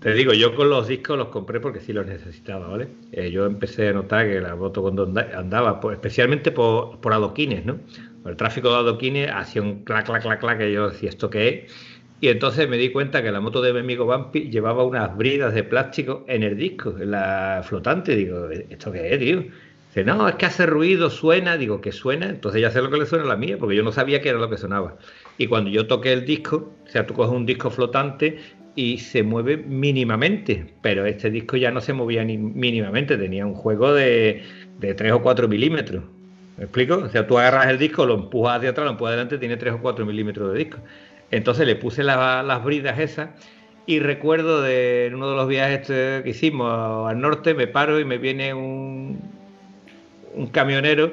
[0.00, 2.88] te digo, yo con los discos los compré porque sí los necesitaba, ¿vale?
[3.12, 7.64] Eh, yo empecé a notar que la moto cuando andaba, pues, especialmente por, por adoquines,
[7.64, 7.80] ¿no?
[8.24, 11.48] el tráfico de adoquines hacía un clac, clac, clac, clac, que yo decía, ¿esto qué
[11.48, 11.72] es?
[12.20, 15.54] Y entonces me di cuenta que la moto de mi amigo Bampi llevaba unas bridas
[15.54, 18.16] de plástico en el disco, en la flotante.
[18.16, 19.44] Digo, ¿esto qué es, tío?
[19.88, 21.58] Dice, no, es que hace ruido, suena.
[21.58, 22.26] Digo, ¿qué suena?
[22.26, 24.30] Entonces ya sé lo que le suena a la mía, porque yo no sabía qué
[24.30, 24.96] era lo que sonaba.
[25.36, 28.38] Y cuando yo toqué el disco, o sea, tú coges un disco flotante
[28.74, 33.54] y se mueve mínimamente, pero este disco ya no se movía ni mínimamente, tenía un
[33.54, 34.42] juego de,
[34.78, 36.04] de 3 o 4 milímetros.
[36.56, 36.96] ¿Me explico?
[36.96, 39.74] O sea, tú agarras el disco, lo empujas hacia atrás, lo empujas adelante, tiene 3
[39.74, 40.78] o 4 milímetros de disco.
[41.30, 43.30] Entonces le puse las bridas esas
[43.86, 48.04] y recuerdo de en uno de los viajes que hicimos al norte, me paro y
[48.04, 49.20] me viene un,
[50.34, 51.12] un camionero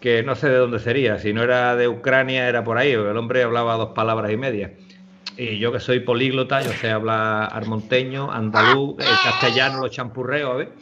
[0.00, 3.16] que no sé de dónde sería, si no era de Ucrania era por ahí, el
[3.16, 4.72] hombre hablaba dos palabras y media.
[5.38, 10.56] Y yo que soy políglota, yo sé hablar armonteño, andaluz, el castellano lo champurreo, a
[10.56, 10.72] ver.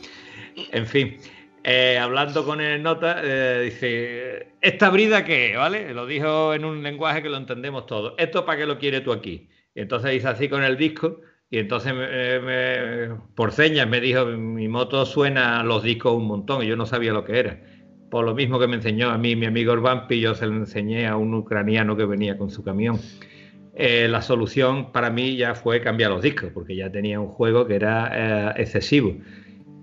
[0.70, 1.16] En fin,
[1.64, 5.56] eh, hablando con el nota, eh, dice, ¿esta brida qué?
[5.56, 5.94] ¿Vale?
[5.94, 8.12] Lo dijo en un lenguaje que lo entendemos todos.
[8.18, 9.48] ¿Esto para qué lo quieres tú aquí?
[9.74, 11.94] Y entonces hice así con el disco y entonces
[13.34, 17.14] por señas me dijo, mi moto suena los discos un montón y yo no sabía
[17.14, 17.60] lo que era.
[18.10, 21.06] Por lo mismo que me enseñó a mí mi amigo Orbampi, yo se lo enseñé
[21.06, 23.00] a un ucraniano que venía con su camión.
[23.74, 27.66] Eh, la solución para mí ya fue cambiar los discos, porque ya tenía un juego
[27.66, 29.16] que era excesivo.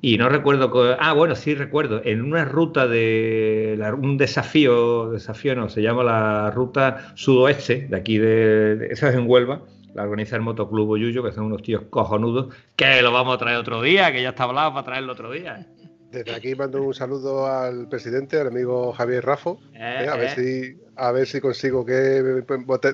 [0.02, 0.98] Y no recuerdo.
[1.00, 2.02] Ah, bueno, sí recuerdo.
[2.04, 3.78] En una ruta de.
[4.02, 8.88] un desafío, desafío no, se llama la ruta sudoeste, de aquí de.
[8.90, 9.62] esa es en Huelva.
[9.94, 13.58] La organiza el Motoclub Oyuyo, que son unos tíos cojonudos, que lo vamos a traer
[13.58, 15.68] otro día, que ya está hablado para traerlo otro día.
[16.12, 19.60] Desde aquí mando un saludo al presidente, al amigo Javier Rafo.
[19.74, 20.36] Eh, a, ver eh.
[20.36, 22.44] si, a ver si consigo que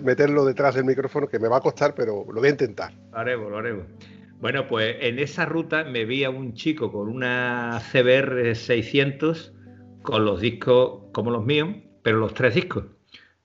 [0.04, 2.94] meterlo detrás del micrófono, que me va a costar, pero lo voy a intentar.
[3.12, 3.86] Lo haremos, lo haremos.
[4.40, 9.54] Bueno, pues en esa ruta me vi a un chico con una CBR 600
[10.04, 11.70] con los discos como los míos,
[12.04, 12.86] pero los tres discos.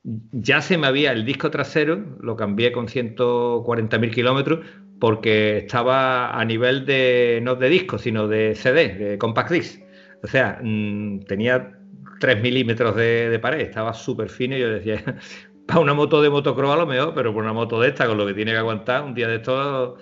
[0.05, 4.67] Ya se me había el disco trasero, lo cambié con 140.000 kilómetros
[5.01, 9.83] porque estaba a nivel de no de disco, sino de CD, de compact disc.
[10.23, 11.79] O sea, mm, tenía
[12.21, 15.03] 3 milímetros de, pared, estaba súper fino y yo decía,
[15.67, 18.19] para una moto de motocross a lo mejor, pero por una moto de esta, con
[18.19, 19.99] lo que tiene que aguantar, un día de estos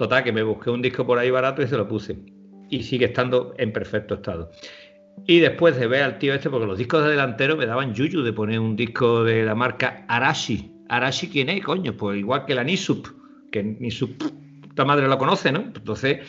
[0.00, 2.16] Total, que me busqué un disco por ahí barato y se lo puse.
[2.70, 4.50] Y sigue estando en perfecto estado.
[5.26, 8.22] Y después de ver al tío este, porque los discos de delantero me daban yuyu
[8.22, 10.72] de poner un disco de la marca Arashi.
[10.88, 11.98] ¿Arashi quién es, coño?
[11.98, 13.08] Pues igual que la Nisup,
[13.52, 14.22] que Nisup,
[14.70, 15.60] esta madre lo conoce, ¿no?
[15.60, 16.20] Entonces,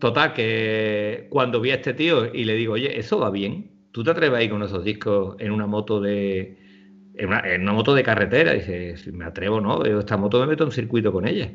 [0.00, 4.02] total, que cuando vi a este tío y le digo, oye, eso va bien, ¿tú
[4.02, 6.58] te atreves ahí con esos discos en una moto de.
[7.14, 8.52] en una, moto de carretera?
[8.52, 11.52] Dice, si me atrevo, no, esta moto me meto en circuito con ella.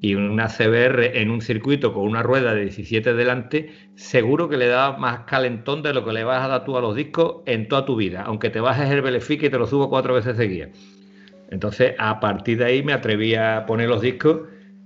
[0.00, 4.66] Y una CBR en un circuito con una rueda de 17 delante, seguro que le
[4.66, 7.66] da más calentón de lo que le vas a dar tú a los discos en
[7.68, 10.70] toda tu vida, aunque te bajes el Belefique y te lo subo cuatro veces seguidas.
[11.50, 14.42] Entonces, a partir de ahí me atreví a poner los discos.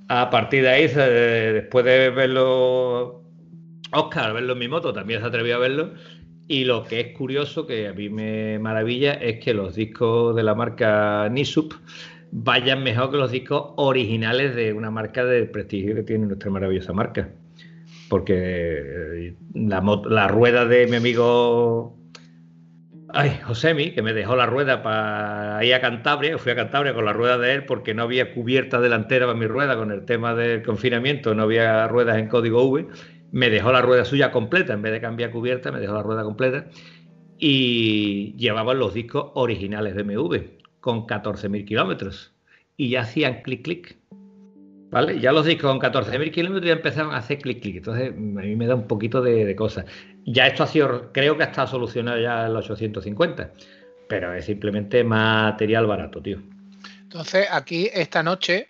[0.09, 3.23] A partir de ahí, después de verlo,
[3.93, 5.95] Oscar, verlo en mi moto, también se atrevió a verlo.
[6.49, 10.43] Y lo que es curioso, que a mí me maravilla, es que los discos de
[10.43, 11.75] la marca Nisup
[12.33, 16.93] vayan mejor que los discos originales de una marca de prestigio que tiene nuestra maravillosa
[16.93, 17.31] marca.
[18.09, 21.97] Porque eh, la, rueda de mi amigo
[23.13, 27.05] Ay, Josemi, que me dejó la rueda para ir a Cantabria, fui a Cantabria con
[27.05, 30.35] la rueda de él porque no había cubierta delantera para mi rueda con el tema
[30.35, 32.87] del confinamiento, no había ruedas en código V,
[33.33, 36.23] me dejó la rueda suya completa, en vez de cambiar cubierta, me dejó la rueda
[36.23, 36.67] completa
[37.37, 42.33] y llevaban los discos originales de MV con 14.000 kilómetros
[42.77, 43.97] y ya hacían clic clic.
[44.91, 45.21] ¿Vale?
[45.21, 47.77] Ya los discos con 14.000 kilómetros ya empezaron a hacer clic clic.
[47.77, 49.85] Entonces, a mí me da un poquito de, de cosas.
[50.25, 53.53] Ya esto ha sido, creo que está solucionado ya los 850,
[54.09, 56.43] pero es simplemente material barato, tío.
[57.03, 58.69] Entonces, aquí esta noche,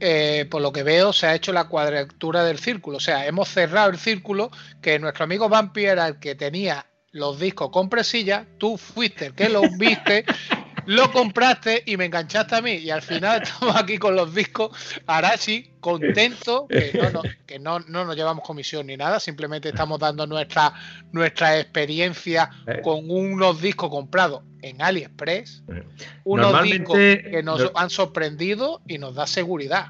[0.00, 2.96] eh, por lo que veo, se ha hecho la cuadratura del círculo.
[2.96, 7.40] O sea, hemos cerrado el círculo que nuestro amigo Vampire era el que tenía los
[7.40, 10.24] discos con presilla, tú fuiste el que los viste
[10.86, 12.72] lo compraste y me enganchaste a mí.
[12.72, 14.70] Y al final estamos aquí con los discos
[15.06, 20.72] Arashi, contento, que, no, que no, nos llevamos comisión ni nada, simplemente estamos dando nuestra,
[21.12, 22.80] nuestra experiencia eh.
[22.82, 25.82] con unos discos comprados en AliExpress, eh.
[26.24, 29.86] unos discos que nos han sorprendido y nos da seguridad.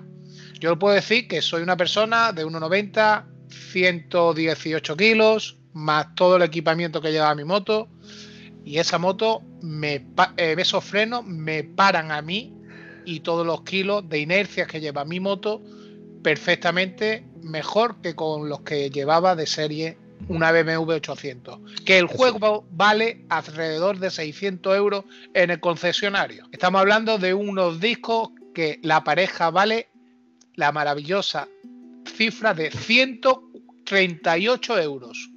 [0.60, 7.00] Yo puedo decir que soy una persona de 1,90, 118 kilos, más todo el equipamiento
[7.00, 7.88] que lleva mi moto
[8.64, 12.54] y esa moto, me, eh, esos frenos me paran a mí
[13.04, 15.62] y todos los kilos de inercia que lleva mi moto
[16.22, 21.58] perfectamente mejor que con los que llevaba de serie una BMW 800.
[21.84, 26.46] Que el juego vale alrededor de 600 euros en el concesionario.
[26.52, 29.88] Estamos hablando de unos discos que la pareja vale
[30.54, 31.48] la maravillosa
[32.04, 35.29] cifra de 138 euros.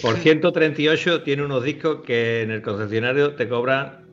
[0.00, 4.06] Por 138 tiene unos discos que en el concesionario te cobran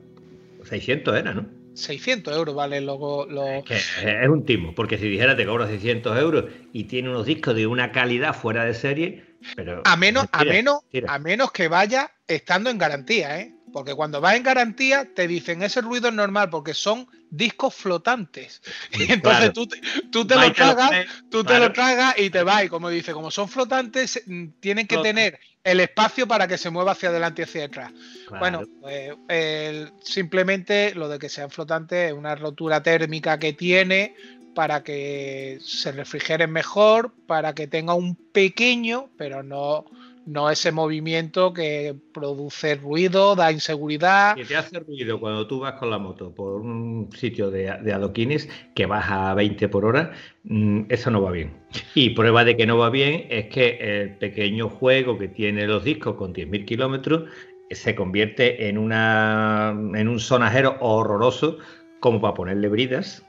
[0.63, 1.57] 600, era, ¿no?
[1.77, 3.27] 600 euros vale luego
[3.69, 7.67] Es, un timo, porque si dijera te cobra 600 euros y tiene unos discos de
[7.67, 9.23] una calidad fuera de serie,
[9.55, 9.83] pero...
[9.85, 13.53] A menos, a menos, a menos que vaya estando en garantía, ¿eh?
[13.71, 18.61] Porque cuando vas en garantía te dicen ese ruido es normal porque son discos flotantes.
[18.91, 19.67] Y entonces tú,
[20.11, 20.91] tú, te lo tragas,
[21.29, 22.65] tú te lo tragas y te vas.
[22.65, 26.69] Y como dice, como son flotantes, mm, tienen que tener el espacio para que se
[26.69, 27.91] mueva hacia adelante y hacia atrás.
[28.39, 34.15] Bueno, pues, simplemente lo de que sean flotantes es una rotura térmica que tiene
[34.55, 39.85] para que se refrigeren mejor, para que tenga un pequeño, pero no
[40.27, 44.35] no ese movimiento que produce ruido, da inseguridad.
[44.35, 48.49] Que te hace ruido cuando tú vas con la moto por un sitio de, adoquines
[48.75, 50.11] que vas a 20 por hora,
[50.43, 51.53] mm, eso no va bien.
[51.95, 55.83] Y prueba de que no va bien es que el pequeño juego que tiene los
[55.83, 57.23] discos con 10.000 kilómetros
[57.71, 61.57] se convierte en, una, en un sonajero horroroso
[61.99, 63.23] como para ponerle bridas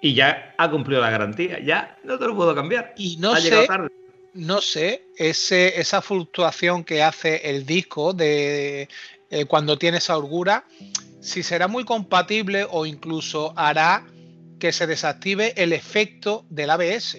[0.00, 2.94] y ya ha cumplido la garantía, ya no te lo puedo cambiar.
[2.96, 3.66] Y no sé,
[4.34, 8.88] no sé, ese, esa fluctuación que hace el disco de,
[9.30, 10.64] eh, cuando tiene esa holgura,
[11.20, 14.06] si será muy compatible o incluso hará
[14.58, 17.18] que se desactive el efecto del ABS.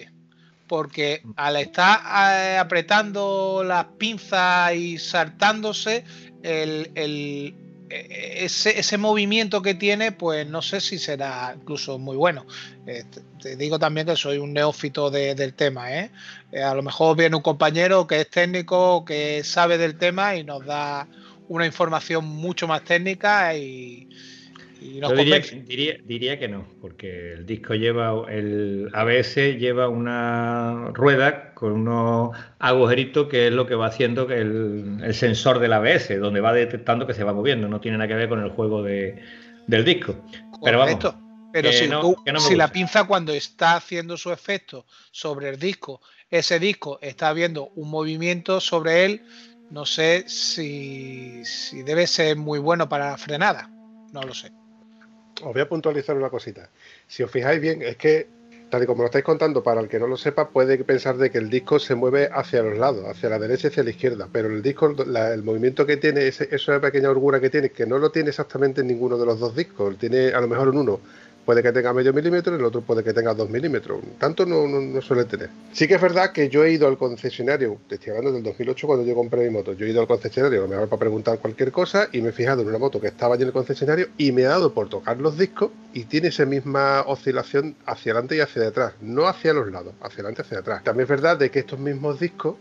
[0.66, 2.00] Porque al estar
[2.32, 6.04] eh, apretando las pinzas y saltándose,
[6.42, 7.54] el,
[7.90, 12.46] ese, movimiento que tiene, pues no sé si será incluso muy bueno.
[12.86, 13.04] Eh,
[13.42, 15.92] te digo también que soy un neófito del tema.
[15.92, 16.10] ¿eh?
[16.52, 16.62] ¿eh?
[16.62, 20.64] A lo mejor viene un compañero que es técnico, que sabe del tema y nos
[20.64, 21.08] da
[21.48, 24.08] una información mucho más técnica y,
[24.80, 33.28] diría, que no, porque el disco lleva, el ABS lleva una rueda con unos agujeritos
[33.28, 37.14] que es lo que va haciendo que el, sensor del ABS, donde va detectando que
[37.14, 39.22] se va moviendo, no tiene nada que ver con el juego de,
[39.66, 40.16] del disco.
[40.62, 41.14] Pero vamos.
[41.52, 41.90] Pero si,
[42.38, 46.00] si la pinza cuando está haciendo su efecto sobre el disco,
[46.30, 49.22] ese disco está viendo un movimiento sobre él,
[49.68, 53.68] no sé si, si debe ser muy bueno para la frenada.
[54.12, 54.52] No lo sé
[55.42, 56.68] os voy a puntualizar una cosita.
[57.06, 58.28] Si os fijáis bien, es que,
[58.70, 61.30] tal y como lo estáis contando, para el que no lo sepa, puede pensar de
[61.30, 64.28] que el disco se mueve hacia los lados, hacia la derecha y hacia la izquierda,
[64.32, 68.10] pero el disco, el movimiento que tiene, esa pequeña holgura que tiene, que no lo
[68.10, 71.00] tiene exactamente en ninguno de los dos discos, tiene a lo mejor en uno,
[71.44, 74.00] Puede que tenga medio milímetro, el otro puede que tenga dos milímetros.
[74.18, 75.48] Tanto no, no, suele tener.
[75.72, 78.86] Sí que es verdad que yo he ido al concesionario, te estoy hablando del 2008
[78.86, 81.38] cuando yo compré mi moto, yo he ido al concesionario a lo mejor para preguntar
[81.38, 84.08] cualquier cosa y me he fijado en una moto que estaba allí en el concesionario
[84.18, 88.36] y me ha dado por tocar los discos y tiene esa misma oscilación hacia adelante
[88.36, 90.84] y hacia atrás, no hacia los lados, hacia adelante y hacia atrás.
[90.84, 92.56] También es verdad de que estos mismos discos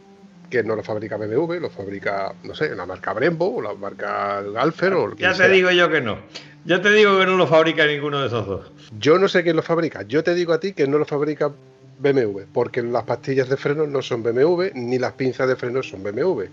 [0.50, 4.42] que no lo fabrica BMW, lo fabrica, no sé, la marca Brembo o la marca
[4.42, 6.20] Galfer o Ya te digo yo que no.
[6.66, 8.72] Ya te digo que no lo fabrica ninguno de esos dos.
[9.00, 10.04] Yo no sé quién lo fabrica.
[10.04, 11.52] Yo te digo a ti que no lo fabrica
[12.00, 16.04] BMW, porque las pastillas de freno no son BMW, ni las pinzas de freno son
[16.04, 16.44] BMW.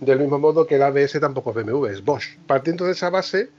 [0.00, 2.36] Del mismo modo que el ABS tampoco es BMW, es Bosch.
[2.46, 3.50] Partiendo de esa base,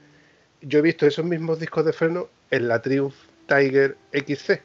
[0.60, 3.14] yo he visto esos mismos discos de freno en la Triumph
[3.46, 4.60] Tiger XC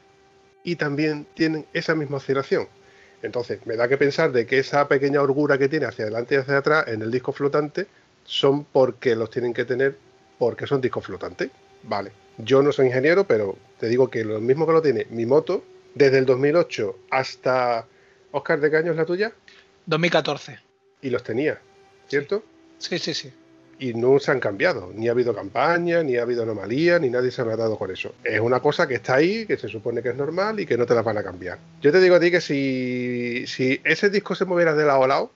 [0.64, 2.68] y también tienen esa misma oscilación.
[3.22, 6.38] Entonces, me da que pensar de que esa pequeña orgura que tiene hacia adelante y
[6.38, 7.88] hacia atrás en el disco flotante
[8.24, 9.96] son porque los tienen que tener
[10.40, 11.52] porque son discos flotantes.
[11.84, 12.12] Vale.
[12.40, 15.64] Yo no soy ingeniero, pero te digo que lo mismo que lo tiene mi moto,
[15.94, 17.86] desde el 2008 hasta...
[18.32, 19.34] Oscar, ¿de qué año es la tuya?
[19.86, 20.60] 2014.
[21.02, 21.60] Y los tenía,
[22.08, 22.44] ¿cierto?
[22.80, 23.32] Sí, sí, sí
[23.80, 24.92] y no se han cambiado.
[24.94, 28.14] Ni ha habido campaña, ni ha habido anomalía, ni nadie se ha dado con eso.
[28.24, 30.86] Es una cosa que está ahí, que se supone que es normal y que no
[30.86, 31.58] te la van a cambiar.
[31.82, 35.08] Yo te digo a ti que si, si ese disco se moviera de lado a
[35.08, 35.32] lado,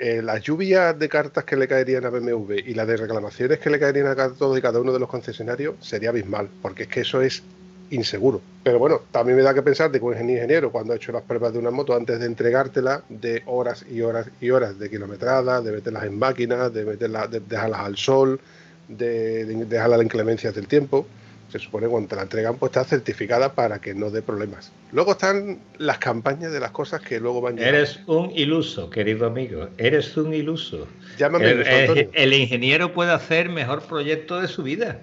[0.00, 3.68] eh, las lluvias de cartas que le caerían a BMW y las de reclamaciones que
[3.68, 7.00] le caerían a todos y cada uno de los concesionarios sería abismal, porque es que
[7.00, 7.42] eso es
[7.90, 8.40] inseguro.
[8.62, 11.22] Pero bueno, también me da que pensar de que un ingeniero cuando ha hecho las
[11.22, 15.60] pruebas de una moto antes de entregártela, de horas y horas y horas de kilometrada,
[15.60, 18.40] de meterlas en máquinas, de meterlas, de dejarlas al sol,
[18.88, 21.06] de, dejarlas a la inclemencia del tiempo.
[21.50, 24.72] Se supone que cuando te la entregan, pues está certificada para que no dé problemas.
[24.92, 27.78] Luego están las campañas de las cosas que luego van llegando.
[27.78, 29.68] Eres un iluso, querido amigo.
[29.76, 30.86] Eres un iluso.
[31.18, 35.00] Llámame el, el ingeniero puede hacer mejor proyecto de su vida.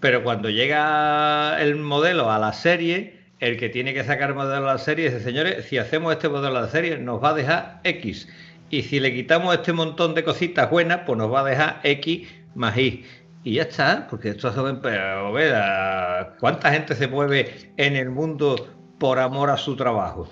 [0.00, 4.68] Pero cuando llega el modelo a la serie, el que tiene que sacar el modelo
[4.68, 7.34] a la serie dice, señores, si hacemos este modelo a la serie, nos va a
[7.34, 8.28] dejar X.
[8.70, 12.28] Y si le quitamos este montón de cositas buenas, pues nos va a dejar X
[12.54, 13.04] más Y.
[13.48, 15.32] Y ya está, porque esto es pero
[16.38, 18.68] ¿cuánta gente se mueve en el mundo
[18.98, 20.28] por amor a su trabajo?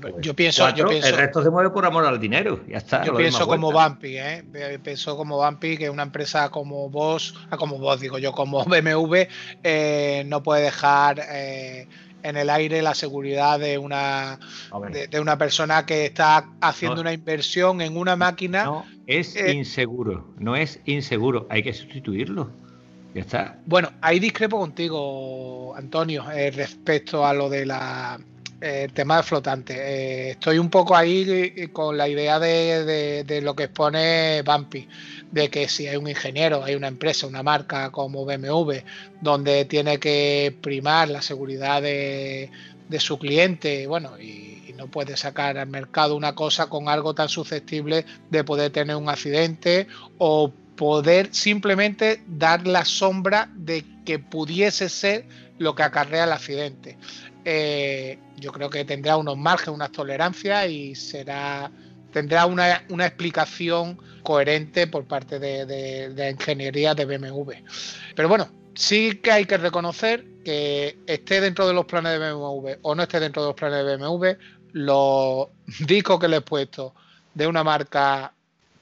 [0.00, 2.60] Pues yo, pienso, yo pienso, El resto se mueve por amor al dinero.
[2.66, 3.04] Ya está.
[3.04, 4.44] Yo pienso como Bumpy, ¿eh?
[4.82, 9.28] Pienso como Bumpy que una empresa como vos, ah, como vos digo yo, como BMW,
[9.62, 11.86] eh, no puede dejar eh,
[12.22, 14.38] en el aire la seguridad de una,
[14.90, 18.64] de, una persona que está haciendo una inversión en una máquina.
[18.64, 20.26] No, es eh, inseguro.
[20.38, 21.46] No es inseguro.
[21.50, 22.50] Hay que sustituirlo.
[23.14, 23.58] Ya está.
[23.66, 28.18] Bueno, ahí discrepo contigo, Antonio, respecto a lo de la
[28.60, 29.74] el tema de flotante.
[29.74, 34.88] Eh, estoy un poco ahí con la idea de, lo que expone Bumpy,
[35.30, 38.78] de que si hay un ingeniero, hay una empresa, una marca como BMW,
[39.20, 42.50] donde tiene que primar la seguridad de,
[42.98, 48.06] su cliente, bueno, y, no puede sacar al mercado una cosa con algo tan susceptible
[48.30, 55.26] de poder tener un accidente o poder simplemente dar la sombra de que pudiese ser
[55.58, 56.96] lo que acarrea el accidente.
[57.44, 61.72] Eh, yo creo que tendrá unos márgenes, unas tolerancias y será
[62.12, 67.52] tendrá una, explicación coherente por parte de, la ingeniería de BMW.
[68.14, 72.72] Pero bueno, sí que hay que reconocer que esté dentro de los planes de BMW
[72.82, 74.26] o no esté dentro de los planes de BMW,
[74.72, 75.48] los
[75.80, 76.94] discos que le he puesto
[77.34, 78.32] de una marca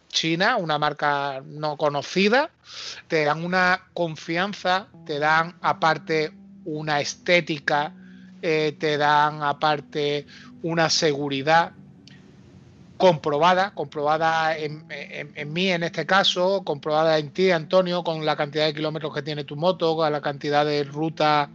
[0.09, 2.51] china, una marca no conocida,
[3.09, 6.33] te dan una confianza, te dan aparte
[6.64, 7.93] una estética
[8.43, 10.27] eh, te dan aparte
[10.62, 11.72] una seguridad
[12.97, 14.87] comprobada, comprobada en,
[15.53, 19.45] mí en este caso, comprobada en ti, Antonio, con la cantidad de kilómetros que tiene
[19.45, 21.51] tu moto, con la cantidad de ruta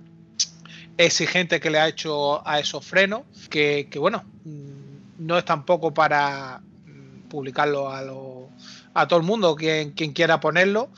[0.98, 6.62] exigente que le ha hecho a esos frenos, que, bueno, mm, no es tampoco para
[6.86, 8.04] mm, publicarlo a,
[8.94, 10.90] a todo el mundo, quien, quien quiera ponerlo,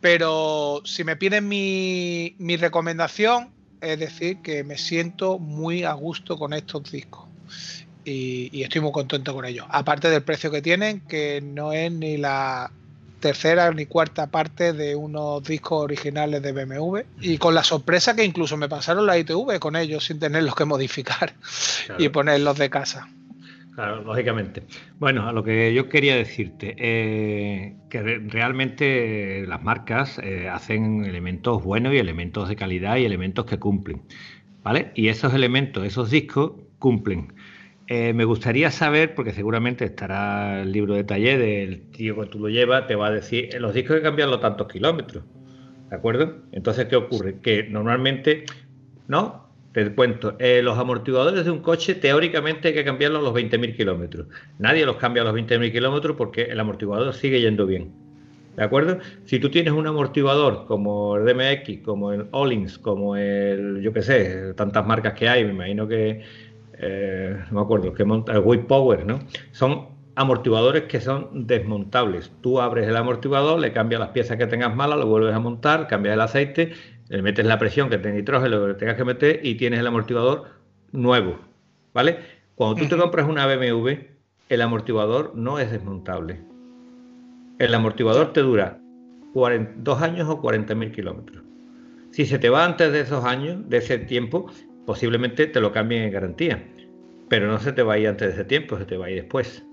[0.00, 6.38] pero si me piden mi, mi recomendación, es decir que me siento muy a gusto
[6.38, 7.30] con estos discos.
[8.04, 9.66] Y, estoy muy contento con ellos.
[9.68, 12.70] Aparte del precio que tienen, que no es ni la
[13.20, 17.00] tercera ni cuarta parte de unos discos originales de BMW.
[17.20, 20.64] Y con la sorpresa que incluso me pasaron la ITV con ellos sin tenerlos que
[20.64, 21.34] modificar
[21.98, 23.08] y ponerlos de casa.
[23.74, 24.62] Claro, lógicamente.
[24.98, 31.62] Bueno, a lo que yo quería decirte, eh, que realmente las marcas eh, hacen elementos
[31.62, 34.02] buenos y elementos de calidad y elementos que cumplen.
[34.62, 34.92] ¿Vale?
[34.94, 37.32] Y esos elementos, esos discos, cumplen.
[37.92, 42.38] Eh, me gustaría saber, porque seguramente estará el libro de taller del tío que tú
[42.38, 45.24] lo llevas, te va a decir, los discos hay que cambiarlo tantos kilómetros.
[45.90, 46.36] ¿De acuerdo?
[46.52, 47.40] Entonces, ¿qué ocurre?
[47.40, 48.44] Que normalmente
[49.08, 49.50] ¿no?
[49.72, 53.76] Te cuento, eh, los amortiguadores de un coche teóricamente hay que cambiarlos a los 20.000
[53.76, 54.28] kilómetros.
[54.60, 57.90] Nadie los cambia a los 20.000 kilómetros porque el amortiguador sigue yendo bien.
[58.56, 58.98] ¿De acuerdo?
[59.24, 64.02] Si tú tienes un amortiguador como el DMX, como el Ollins, como el, yo qué
[64.02, 66.22] sé, tantas marcas que hay, me imagino que,
[66.80, 69.20] eh, no me acuerdo, que monta el Wave Power, ¿no?
[69.52, 72.32] Son amortiguadores que son desmontables.
[72.40, 75.86] Tú abres el amortiguador, le cambias las piezas que tengas malas, lo vuelves a montar,
[75.86, 76.72] cambias el aceite,
[77.08, 79.86] le metes la presión que te nitrógeno, lo que tengas que meter y tienes el
[79.86, 80.44] amortiguador
[80.92, 81.38] nuevo,
[81.94, 82.18] ¿vale?
[82.54, 83.90] Cuando tú te compras una BMW,
[84.48, 86.50] el amortiguador no es desmontable
[87.60, 88.78] el amortiguador te dura
[89.34, 91.44] dos años o 40.000 kilómetros.
[92.10, 94.50] Si se te va antes de esos años, de ese tiempo,
[94.86, 96.64] posiblemente te lo cambien en garantía.
[97.28, 99.10] Pero no se te va a ir antes de ese tiempo, se te va a
[99.10, 99.64] ir después.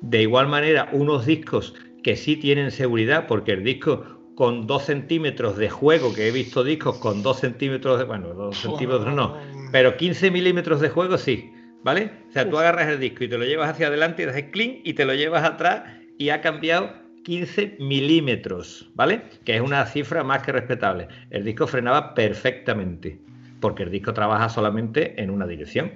[0.00, 5.56] De igual manera, unos discos que sí tienen seguridad, porque el disco con 2 centímetros
[5.56, 9.36] de juego, que he visto discos con 2 centímetros de, bueno, 2 centímetros no,
[9.72, 11.52] pero 15 milímetros de juego sí,
[11.82, 12.12] ¿vale?
[12.28, 14.76] O sea, tú agarras el disco y te lo llevas hacia adelante y das clean
[14.84, 15.82] y te lo llevas atrás
[16.18, 16.92] y ha cambiado
[17.24, 19.22] 15 milímetros, ¿vale?
[19.44, 21.08] Que es una cifra más que respetable.
[21.30, 23.18] El disco frenaba perfectamente,
[23.60, 25.92] porque el disco trabaja solamente en una dirección.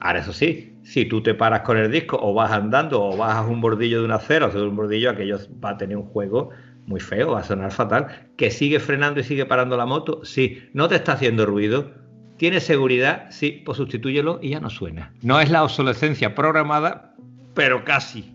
[0.00, 3.48] Ahora, eso sí, si tú te paras con el disco o vas andando o bajas
[3.48, 6.50] un bordillo de una acera o de un bordillo, aquello va a tener un juego
[6.86, 8.08] muy feo, va a sonar fatal.
[8.36, 10.24] ¿Que sigue frenando y sigue parando la moto?
[10.24, 10.68] Sí.
[10.72, 11.92] ¿No te está haciendo ruido?
[12.36, 13.26] ¿Tiene seguridad?
[13.30, 15.12] Sí, pues sustitúyelo y ya no suena.
[15.22, 17.14] No es la obsolescencia programada,
[17.54, 18.34] pero casi.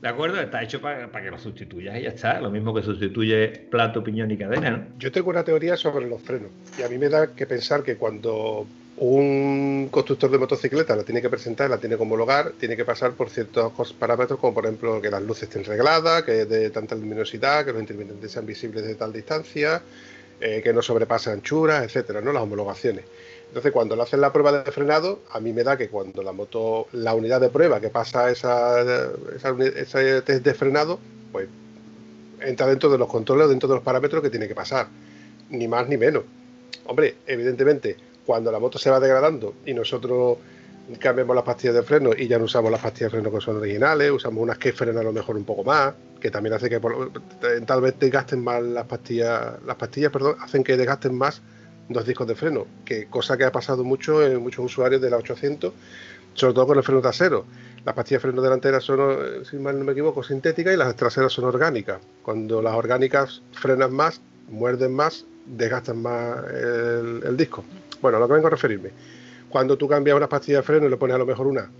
[0.00, 0.40] ¿De acuerdo?
[0.40, 2.40] Está hecho para, que lo sustituyas y ya está.
[2.40, 4.86] Lo mismo que sustituye plato, piñón y cadena, ¿no?
[4.98, 6.50] Yo tengo una teoría sobre los frenos.
[6.78, 11.20] Y a mí me da que pensar que cuando un constructor de motocicleta la tiene
[11.20, 15.00] que presentar, la tiene que homologar, tiene que pasar por ciertos parámetros, como por ejemplo
[15.02, 18.94] que las luces estén regladas, que de tanta luminosidad, que los intermitentes sean visibles de
[18.94, 19.82] tal distancia,
[20.40, 22.32] eh, que no sobrepase anchuras, etcétera, ¿no?
[22.32, 23.04] Las homologaciones.
[23.50, 26.30] Entonces, cuando le hacen la prueba de frenado, a mí me da que cuando la
[26.30, 28.80] moto, la unidad de prueba que pasa esa,
[29.74, 31.00] ese test de frenado,
[31.32, 31.48] pues
[32.40, 34.86] entra dentro de los controles, dentro de los parámetros que tiene que pasar,
[35.48, 36.22] ni más ni menos.
[36.86, 40.38] Hombre, evidentemente, cuando la moto se va degradando y nosotros
[41.00, 43.56] cambiamos las pastillas de freno y ya no usamos las pastillas de freno que son
[43.56, 46.80] originales, usamos unas que frenan a lo mejor un poco más, que también hace que
[47.66, 51.42] tal vez desgasten más las pastillas, las pastillas, perdón, hacen que desgasten más
[51.90, 55.16] dos discos de freno, que cosa que ha pasado mucho en muchos usuarios de la
[55.16, 55.72] 800,
[56.34, 57.44] sobre todo con el freno trasero.
[57.84, 60.94] Las pastillas de freno delanteras son, eh, si mal no me equivoco, sintéticas y las
[60.94, 61.98] traseras son orgánicas.
[62.22, 67.64] Cuando las orgánicas frenan más, muerden más, desgastan más el, disco.
[68.00, 68.90] Bueno, a lo que vengo a referirme.
[69.48, 71.70] Cuando tú cambias una pastilla de freno y le pones a lo mejor una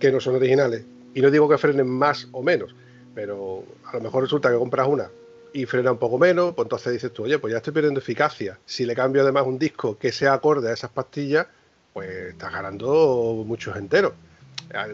[0.00, 0.84] que no son originales,
[1.14, 2.74] y no digo que frenen más o menos,
[3.14, 5.08] pero a lo mejor resulta que compras una
[5.54, 8.58] y frena un poco menos, pues entonces dices tú, oye, pues ya estoy perdiendo eficacia.
[8.66, 11.46] Si le cambio además un disco que sea acorde a esas pastillas,
[11.92, 14.14] pues estás ganando muchos enteros.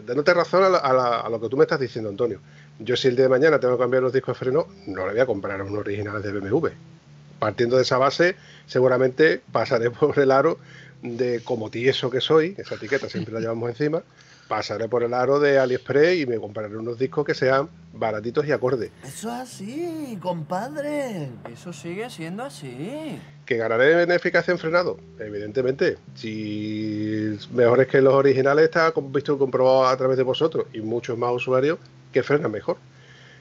[0.05, 2.39] Dándote razón a, lo que tú me estás diciendo, Antonio.
[2.77, 5.13] Yo si el día de mañana tengo que cambiar los discos de freno, no le
[5.13, 6.67] voy a comprar unos originales de BMW.
[7.39, 8.35] Partiendo de esa base,
[8.67, 10.59] seguramente pasaré por el aro
[11.01, 14.03] de como tieso que soy, esa etiqueta siempre la llevamos encima,
[14.51, 18.51] pasaré por el aro de AliExpress y me compraré unos discos que sean baratitos y
[18.51, 18.91] acordes.
[19.01, 21.29] Eso es así, compadre.
[21.49, 23.17] Eso sigue siendo así.
[23.45, 24.99] ¿Que ganaré en eficacia en frenado?
[25.19, 25.97] Evidentemente.
[26.15, 31.17] Si mejores que los originales, está visto y comprobado a través de vosotros y muchos
[31.17, 31.79] más usuarios
[32.11, 32.75] que frenan mejor.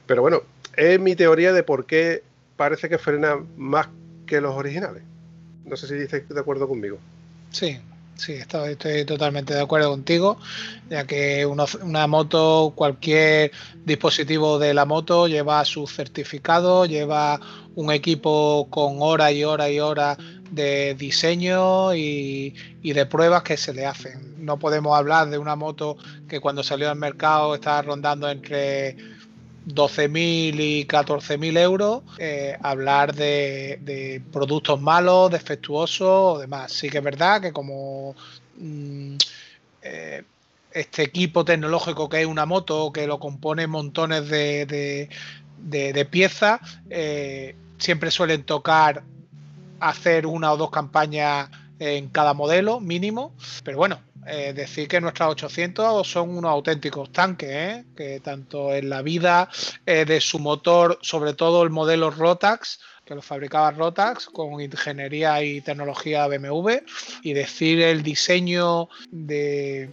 [0.06, 0.42] Pero bueno,
[0.76, 2.22] es mi teoría de por qué
[2.56, 3.88] parece que frenan más
[4.26, 5.02] que los originales.
[5.64, 6.98] No sé si estáis de acuerdo conmigo.
[7.50, 7.80] Sí,
[8.20, 10.36] Sí, estoy, totalmente de acuerdo contigo,
[10.90, 13.50] ya que una moto, cualquier
[13.86, 17.40] dispositivo de la moto lleva su certificado, lleva
[17.76, 20.18] un equipo con horas y horas y horas
[20.50, 24.44] de diseño y, y, de pruebas que se le hacen.
[24.44, 25.96] No podemos hablar de una moto
[26.28, 28.98] que cuando salió al mercado estaba rondando entre
[29.66, 36.72] 12.000 y 14.000 euros, eh, hablar de, productos malos, defectuosos o demás.
[36.72, 38.14] Sí que es verdad que como
[38.56, 39.16] mm,
[39.82, 40.22] eh,
[40.72, 45.08] este equipo tecnológico que es una moto, que lo compone montones de,
[46.10, 49.02] piezas, eh, siempre suelen tocar
[49.80, 51.48] hacer una o dos campañas
[51.80, 57.48] en cada modelo mínimo, pero bueno, eh, decir que nuestras 800 son unos auténticos tanques,
[57.50, 57.84] ¿eh?
[57.96, 59.48] que tanto en la vida
[59.86, 65.42] eh, de su motor, sobre todo el modelo Rotax, que lo fabricaba Rotax con ingeniería
[65.42, 66.82] y tecnología BMW,
[67.22, 69.90] y decir el diseño de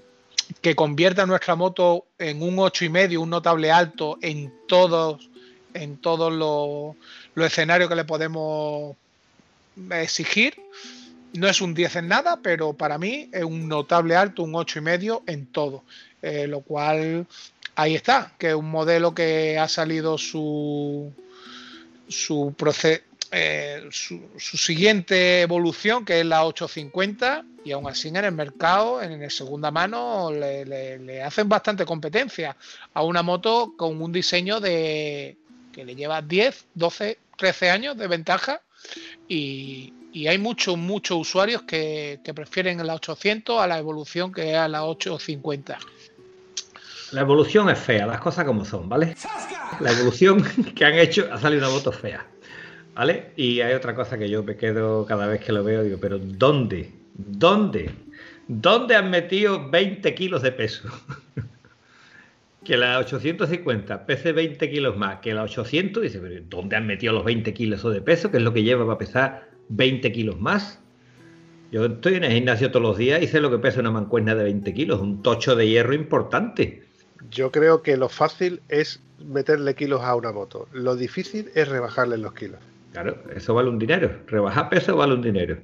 [0.62, 5.30] que convierta nuestra moto en un 8,5, un notable alto en todos,
[5.74, 6.96] en todos los,
[7.34, 8.96] los escenarios que le podemos
[9.92, 10.56] exigir
[11.34, 15.24] no es un 10 en nada, pero para mí es un notable alto, un 8,5
[15.28, 15.84] en todo.
[16.22, 17.28] Eh, lo cual
[17.76, 21.14] ahí está, que es un modelo que ha salido su,
[22.08, 22.56] su,
[23.32, 29.22] eh, su, siguiente evolución, que es la 850, y aún así en el mercado, en
[29.22, 32.58] el segunda mano, le, le hacen bastante competencia
[32.96, 35.38] a una moto con un diseño de
[35.72, 38.62] que le lleva 10, 12, 13 años de ventaja
[39.28, 39.94] y,
[40.28, 45.78] hay muchos, muchos usuarios que, prefieren la 800 a la evolución que a la 850.
[47.12, 49.16] La evolución es fea, las cosas como son, ¿vale?
[49.80, 50.44] La evolución
[50.76, 52.26] que han hecho ha salido una moto fea,
[52.96, 53.32] ¿vale?
[53.36, 56.20] Y hay otra cosa que yo me quedo cada vez que lo veo, digo, pero
[56.20, 56.92] ¿dónde?
[57.14, 57.92] ¿Dónde?
[58.48, 60.90] ¿Dónde han metido 20 kilos de peso?
[62.66, 67.14] que la 850 pese 20 kilos más que la 800, dice, pero ¿dónde han metido
[67.14, 68.30] los 20 kilos de peso?
[68.30, 70.80] Que es lo que lleva para pesar 20 kilos más.
[71.72, 74.36] Yo estoy en el gimnasio todos los días y sé lo que pesa una mancuerna
[74.36, 76.84] de 20 kilos, un tocho de hierro importante.
[77.30, 80.68] Yo creo que lo fácil es meterle kilos a una moto.
[80.72, 82.60] Lo difícil es rebajarle los kilos.
[82.94, 84.12] Claro, eso vale un dinero.
[84.28, 85.58] Rebajar peso vale un dinero.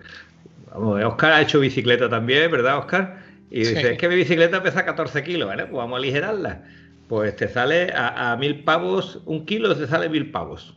[0.72, 3.24] Vamos, Oscar ha hecho bicicleta también, ¿verdad, Oscar?
[3.50, 5.64] Y dice, es que mi bicicleta pesa 14 kilos, ¿vale?
[5.64, 6.64] Pues vamos a aligerarla
[7.08, 10.76] pues te sale a, mil pavos, un kilo te sale mil pavos.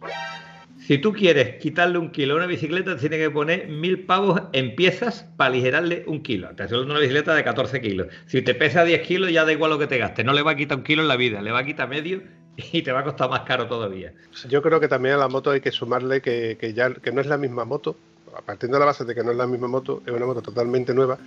[0.87, 4.41] Si tú quieres quitarle un kilo a una bicicleta, te tiene que poner mil pavos
[4.53, 6.55] en piezas para aligerarle un kilo.
[6.55, 8.07] Te haciendo una bicicleta de 14 kilos.
[8.27, 10.23] Si te pesa 10 kilos, ya da igual lo que te gaste.
[10.23, 12.23] No le va a quitar un kilo en la vida, le va a quitar medio
[12.57, 14.13] y te va a costar más caro todavía.
[14.49, 17.21] Yo creo que también a la moto hay que sumarle que, que ya que no
[17.21, 17.97] es la misma moto,
[18.45, 20.95] partiendo de la base de que no es la misma moto, es una moto totalmente
[20.95, 21.19] nueva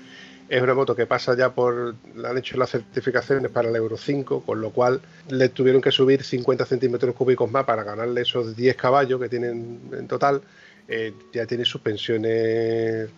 [0.50, 1.96] es una moto que pasa ya por.
[2.26, 6.24] Han hecho las certificaciones para el Euro 5, con lo cual le tuvieron que subir
[6.24, 10.42] 50 centímetros cúbicos más para ganarle esos 10 caballos que tienen en total.
[10.88, 13.10] Eh, ya tiene suspensiones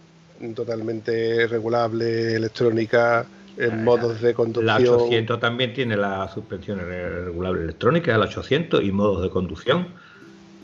[0.56, 3.26] totalmente regulables, electrónicas,
[3.58, 4.84] en modos de conducción.
[4.84, 9.88] La 800 también tiene las suspensiones regulables electrónicas, la 800 y modos de conducción.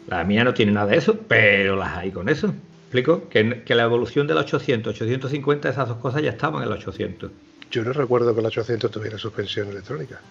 [0.07, 2.53] La mía no tiene nada de eso, pero las hay con eso
[2.87, 3.27] explico?
[3.29, 7.31] Que, la evolución del 800, 850, esas dos cosas ya estaban en el 800.
[7.69, 10.21] Yo no recuerdo que el 800 tuviera suspensión electrónica.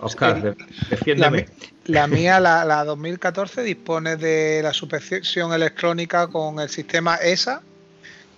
[0.00, 0.54] Oscar,
[0.90, 1.46] defiéndeme.
[1.86, 7.62] La, mía, la, 2014, dispone de la suspensión electrónica con el sistema ESA,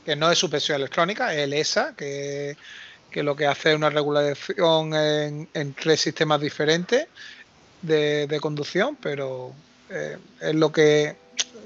[0.04, 2.56] que no es suspensión electrónica, es el ESA, que,
[3.12, 7.09] lo que hace es una regulación en, tres sistemas diferentes
[7.82, 9.52] de, conducción, pero
[9.90, 11.16] eh, es lo que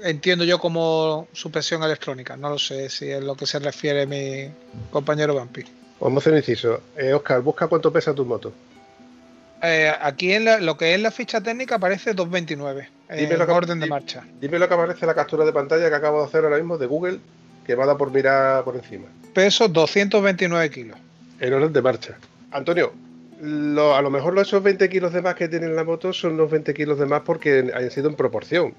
[0.03, 2.35] entiendo yo como suspensión electrónica.
[2.37, 4.51] No lo sé si es lo que se refiere mi
[4.91, 5.65] compañero Vampir.
[5.99, 6.81] Vamos a hacer un inciso.
[6.97, 8.51] Eh, Oscar, busca cuánto pesa tu moto.
[9.61, 12.89] Eh, aquí en lo que es la ficha técnica aparece 229.
[13.15, 14.25] Dime lo que, orden de marcha.
[14.41, 16.77] Dime lo que aparece en la captura de pantalla que acabo de hacer ahora mismo
[16.77, 17.19] de Google,
[17.65, 19.05] que va a dar por mirar por encima.
[19.33, 20.97] Peso 229 kilos.
[21.39, 22.17] En orden de marcha.
[22.51, 22.91] Antonio,
[23.43, 26.73] a lo mejor esos 20 kilos de más que tiene la moto son los 20
[26.73, 28.73] kilos de más porque han sido en proporción.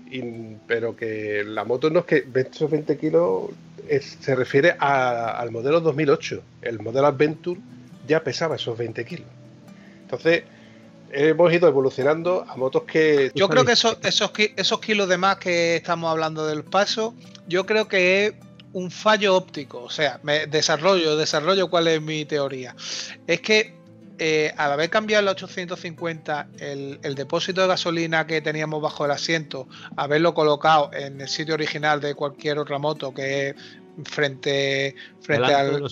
[0.67, 3.51] pero que la moto no es que esos 20 kilos
[4.21, 6.43] se refiere al modelo 2008.
[6.63, 7.61] El modelo Adventure
[8.07, 9.27] ya pesaba esos 20 kilos.
[10.03, 10.45] Entonces,
[11.13, 13.33] hemos ido evolucionando a motos que...
[13.35, 17.15] Yo creo que esos, esos, esos kilos de más que estamos hablando del paso,
[17.47, 18.35] yo creo que es
[18.73, 19.83] un fallo óptico.
[19.83, 22.75] O sea, me desarrollo, desarrollo cuál es mi teoría.
[23.27, 23.84] Es que
[24.19, 29.69] eh, al haber cambiado el 850 el, depósito de gasolina que teníamos bajo el asiento,
[29.97, 33.55] haberlo colocado en el sitio original de cualquier otra moto que es
[34.05, 35.83] frente, frente al.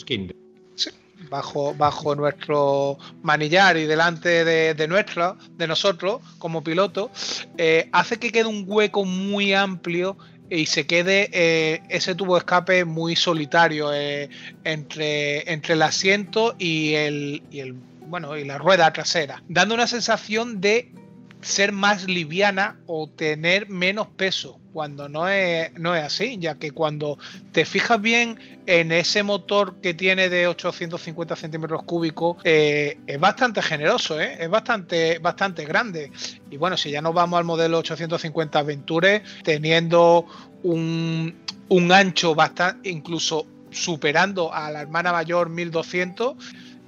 [1.28, 7.10] bajo, bajo nuestro manillar y delante de, de nuestro, de nosotros como piloto,
[7.58, 10.16] eh, hace que quede un hueco muy amplio
[10.48, 16.92] y se quede eh, ese tubo de escape muy solitario entre, entre el asiento y
[16.94, 17.74] el, y el
[18.12, 20.92] bueno, y la rueda trasera, dando una sensación de
[21.40, 26.72] ser más liviana o tener menos peso, cuando no es, no es así, ya que
[26.72, 27.16] cuando
[27.52, 33.62] te fijas bien en ese motor que tiene de 850 centímetros cúbicos, eh, es bastante
[33.62, 34.36] generoso, ¿eh?
[34.38, 36.12] es bastante, bastante grande.
[36.50, 40.26] Y bueno, si ya nos vamos al modelo 850 Venture, teniendo
[40.64, 41.34] un,
[41.70, 46.36] un ancho bastante, incluso superando a la hermana mayor 1200,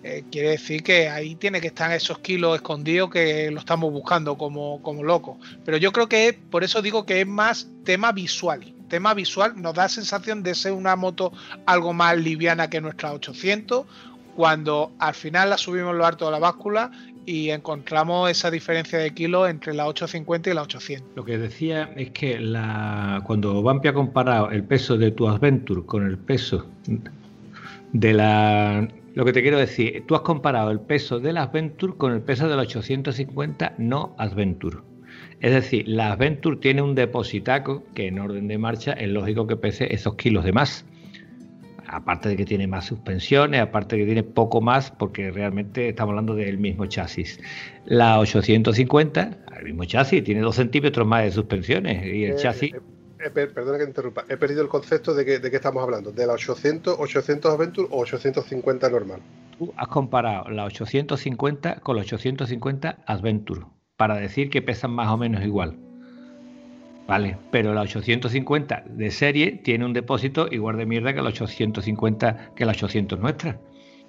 [0.06, 4.36] eh, quiere decir que ahí tiene que estar esos kilos escondidos que lo estamos buscando
[4.36, 5.38] como, como locos.
[5.64, 8.74] Pero yo creo que por eso digo que es más tema visual.
[8.88, 11.32] Tema visual nos da sensación de ser una moto
[11.64, 13.86] algo más liviana que nuestra 800.
[14.36, 16.90] Cuando al final la subimos lo alto de la báscula
[17.24, 21.16] y encontramos esa diferencia de kilos entre la 850 y la 800.
[21.16, 22.38] Lo que decía es que
[23.24, 26.66] cuando Vampi ha comparado el peso de tu Adventure con el peso
[27.94, 28.86] de la...
[29.14, 32.20] Lo que te quiero decir, tú has comparado el peso de la Adventure con el
[32.20, 34.78] peso de la 850 no Adventure.
[35.40, 39.56] Es decir, la Adventure tiene un depositaco que en orden de marcha es lógico que
[39.56, 40.84] pese esos kilos de más
[41.86, 46.12] aparte de que tiene más suspensiones, aparte de que tiene poco más, porque realmente estamos
[46.12, 47.40] hablando del mismo chasis.
[47.84, 52.72] La 850, el mismo chasis, tiene dos centímetros más de suspensiones y el Eh, chasis...
[53.24, 54.24] eh, eh, per- perdona que te interrumpa.
[54.28, 56.12] He perdido el concepto de, que, de qué estamos hablando.
[56.12, 59.20] ¿De la 800, 800 Adventure o 850 normal?
[59.58, 63.62] Tú has comparado la 850 con la 850 Adventure
[63.96, 65.76] para decir que pesan más o menos igual.
[67.06, 72.52] Vale, pero la 850 de serie tiene un depósito igual de mierda que la 850
[72.56, 73.58] que la 800 nuestra.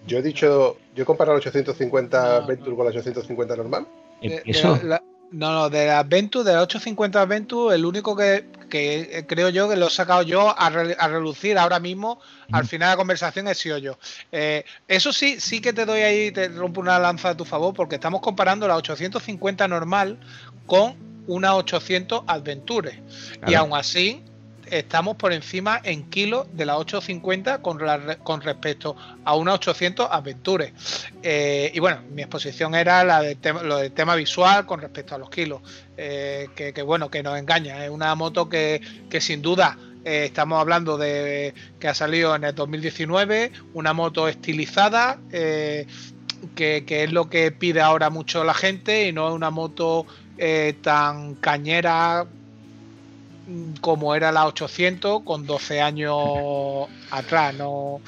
[0.07, 3.87] Yo he dicho, yo he comparado la 850 No, Adventure con la 850 normal.
[4.21, 5.01] De Eso, la-
[5.31, 9.67] no, no, de la Adventure, de la 850 Adventure, el único que, que, creo yo
[9.67, 12.19] que lo he sacado yo a, re- a relucir ahora mismo,
[12.51, 13.97] al final de la conversación, he sido yo.
[14.31, 17.73] Eh, eso sí, sí que te doy ahí, te rompo una lanza a tu favor,
[17.73, 20.19] porque estamos comparando la 850 normal
[20.65, 20.95] con
[21.27, 23.01] una 800 Adventure.
[23.47, 24.23] Y aún así,
[24.69, 27.79] estamos por encima en kilos de la 850 con,
[28.23, 30.73] con respecto a una 800 Adventure.
[31.21, 35.17] Eh, y bueno, mi exposición era la tema, lo del tema visual con respecto a
[35.17, 35.61] los kilos.
[35.97, 37.83] Eh, que, bueno, que nos engaña.
[37.83, 42.43] Es una moto que, que sin duda eh, estamos hablando de que ha salido en
[42.43, 45.19] el 2019, una moto estilizada.
[45.29, 50.05] que, que es lo que pide ahora mucho la gente y no es una moto
[50.81, 52.27] tan cañera
[53.81, 56.15] como era la 800 con 12 años
[57.11, 57.53] atrás.
[57.53, 58.01] No,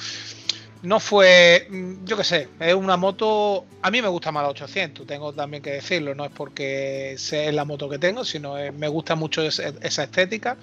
[0.83, 1.67] no fue,
[2.03, 3.65] yo qué sé, es una moto.
[3.81, 6.15] A mí me gusta más la 800, tengo también que decirlo.
[6.15, 10.03] No es porque sea la moto que tengo, sino es- me gusta mucho esa, esa
[10.03, 10.57] estética.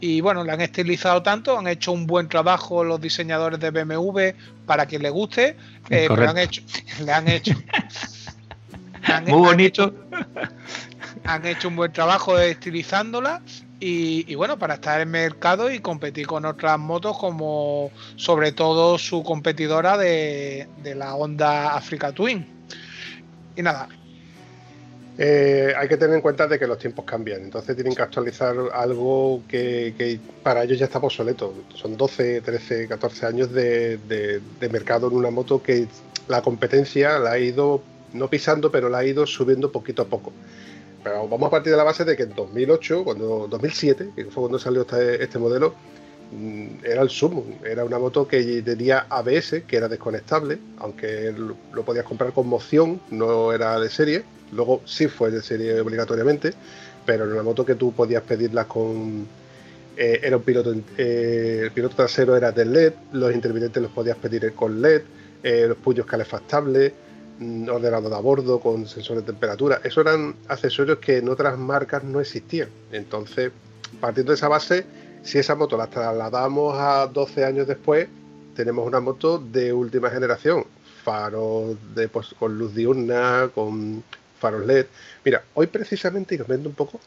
[0.00, 4.32] Y bueno, la han estilizado tanto, han hecho un buen trabajo los diseñadores de BMW
[4.64, 5.56] para que le guste.
[5.90, 6.30] eh, pero Correcto.
[6.30, 6.62] han hecho,
[7.04, 7.54] le han hecho.
[9.02, 9.94] han- muy han bonito.
[11.24, 13.42] han hecho un buen trabajo estilizándola
[13.80, 18.98] y, y bueno, para estar en mercado y competir con otras motos como sobre todo
[18.98, 20.66] su competidora de,
[20.96, 22.46] la Honda Africa Twin.
[23.56, 23.88] Y nada,
[25.20, 28.54] Eh, hay que tener en cuenta de que los tiempos cambian, entonces tienen que actualizar
[28.72, 31.54] algo que, para ellos ya está obsoleto.
[31.74, 35.88] Son 12, 13, 14 años de mercado en una moto que
[36.28, 40.32] la competencia la ha ido, no pisando, pero la ha ido subiendo poquito a poco.
[41.02, 44.42] Pero vamos a partir de la base de que en 2008, cuando 2007, que fue
[44.42, 45.74] cuando salió este, modelo,
[46.32, 47.44] mm, era el sumo.
[47.64, 53.00] Era una moto que tenía ABS, que era desconectable, aunque lo, podías comprar con moción,
[53.10, 54.24] no era de serie.
[54.52, 56.52] Luego sí fue de serie obligatoriamente,
[57.06, 59.26] pero era una moto que tú podías pedirlas con.
[59.96, 64.16] eh, era un piloto, eh, el piloto trasero era de LED, los intermitentes los podías
[64.16, 65.02] pedir con LED,
[65.42, 66.92] eh, los puños calefactables,
[67.40, 69.80] ordenador a bordo con sensor de temperatura.
[69.84, 72.68] Esos eran accesorios que en otras marcas no existían.
[72.92, 73.52] Entonces,
[74.00, 74.86] partiendo de esa base,
[75.22, 78.08] si esa moto la trasladamos a 12 años después,
[78.54, 80.64] tenemos una moto de última generación.
[81.04, 84.02] Faros de, pues, con luz diurna, con
[84.38, 84.86] faros LED.
[85.24, 87.00] Mira, hoy precisamente, y os vendo un poco,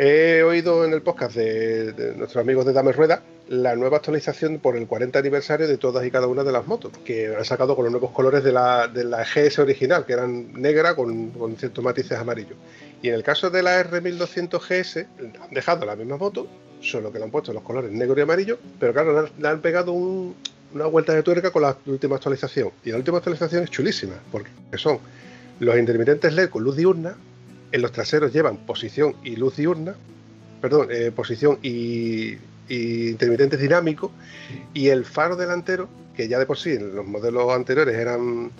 [0.00, 4.76] he oído en el podcast de, nuestros amigos de Dame Rueda la nueva actualización por
[4.76, 7.84] el 40 aniversario de todas y cada una de las motos, que han sacado con
[7.84, 12.18] los nuevos colores de la, de la GS original, que eran negra con, ciertos matices
[12.18, 12.56] amarillos.
[13.02, 15.06] Y en el caso de la R1200 GS,
[15.42, 16.46] han dejado la misma moto,
[16.80, 19.92] solo que le han puesto los colores negro y amarillo, pero claro, le han, pegado
[19.92, 20.36] un-
[20.74, 22.70] una vuelta de tuerca con la última actualización.
[22.84, 24.98] Y la última actualización es chulísima, porque son
[25.58, 27.16] los intermitentes LED con luz diurna,
[27.72, 29.94] en los traseros llevan posición y luz diurna,
[30.60, 32.36] perdón, eh, posición y,
[32.68, 34.10] y intermitentes dinámicos,
[34.74, 38.50] y el faro delantero, que ya de por sí en los modelos anteriores eran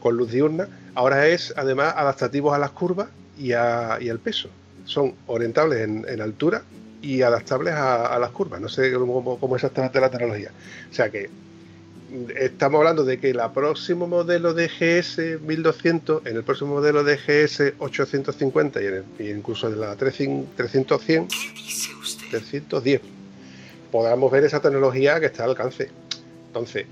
[0.00, 4.48] con luz diurna, ahora es además adaptativos a las curvas y, al peso.
[4.84, 6.62] Son orientables en, altura
[7.02, 8.60] y adaptables a, las curvas.
[8.60, 10.50] No sé cómo, cómo es exactamente la tecnología.
[10.90, 11.28] O sea que
[12.38, 17.16] estamos hablando de que el próximo modelo de GS 1200, en el próximo modelo de
[17.16, 21.28] GS 850 y, en el- y incluso en la 300, 300 100,
[22.30, 23.00] 310,
[23.92, 25.90] podamos ver esa tecnología que está al alcance.
[26.48, 26.86] Entonces,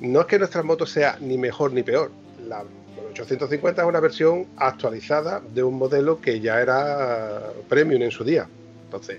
[0.00, 2.10] no es que nuestra moto sea ni mejor ni peor.
[2.46, 2.64] La
[3.12, 8.46] 850 es una versión actualizada de un modelo que ya era premium en su día.
[8.84, 9.18] Entonces,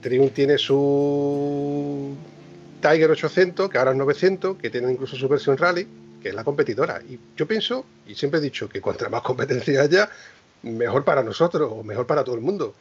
[0.00, 2.14] Triumph tiene su
[2.80, 5.86] Tiger 800, que ahora es 900, que tiene incluso su versión rally,
[6.22, 7.00] que es la competidora.
[7.08, 10.08] Y yo pienso, y siempre he dicho, que contra más competencia haya,
[10.62, 12.74] mejor para nosotros o mejor para todo el mundo.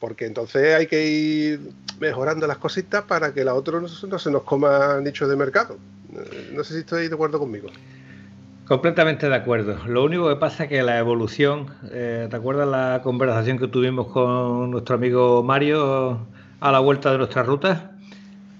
[0.00, 1.60] Porque entonces hay que ir
[1.98, 5.78] mejorando las cositas para que la otra no, no se nos coma nicho de mercado.
[6.12, 7.68] Eh, No sé si estoy de acuerdo conmigo.
[8.66, 9.78] Completamente de acuerdo.
[9.86, 14.08] Lo único que pasa es que la evolución, eh, ¿te acuerdas la conversación que tuvimos
[14.08, 16.26] con nuestro amigo Mario
[16.60, 17.95] a la vuelta de nuestras rutas?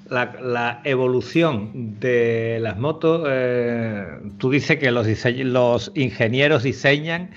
[0.08, 4.06] La, la evolución de las motos, eh,
[4.38, 5.06] tú dices que los,
[5.38, 7.30] los ingenieros diseñan,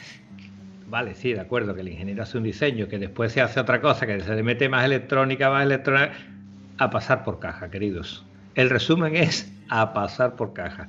[0.87, 3.81] vale, sí, de acuerdo, que el ingeniero hace un diseño, que después se hace otra
[3.81, 6.13] cosa, que se le mete más electrónica, más electrónica,
[6.77, 8.25] a pasar por caja, queridos.
[8.55, 10.87] El resumen es a pasar por caja.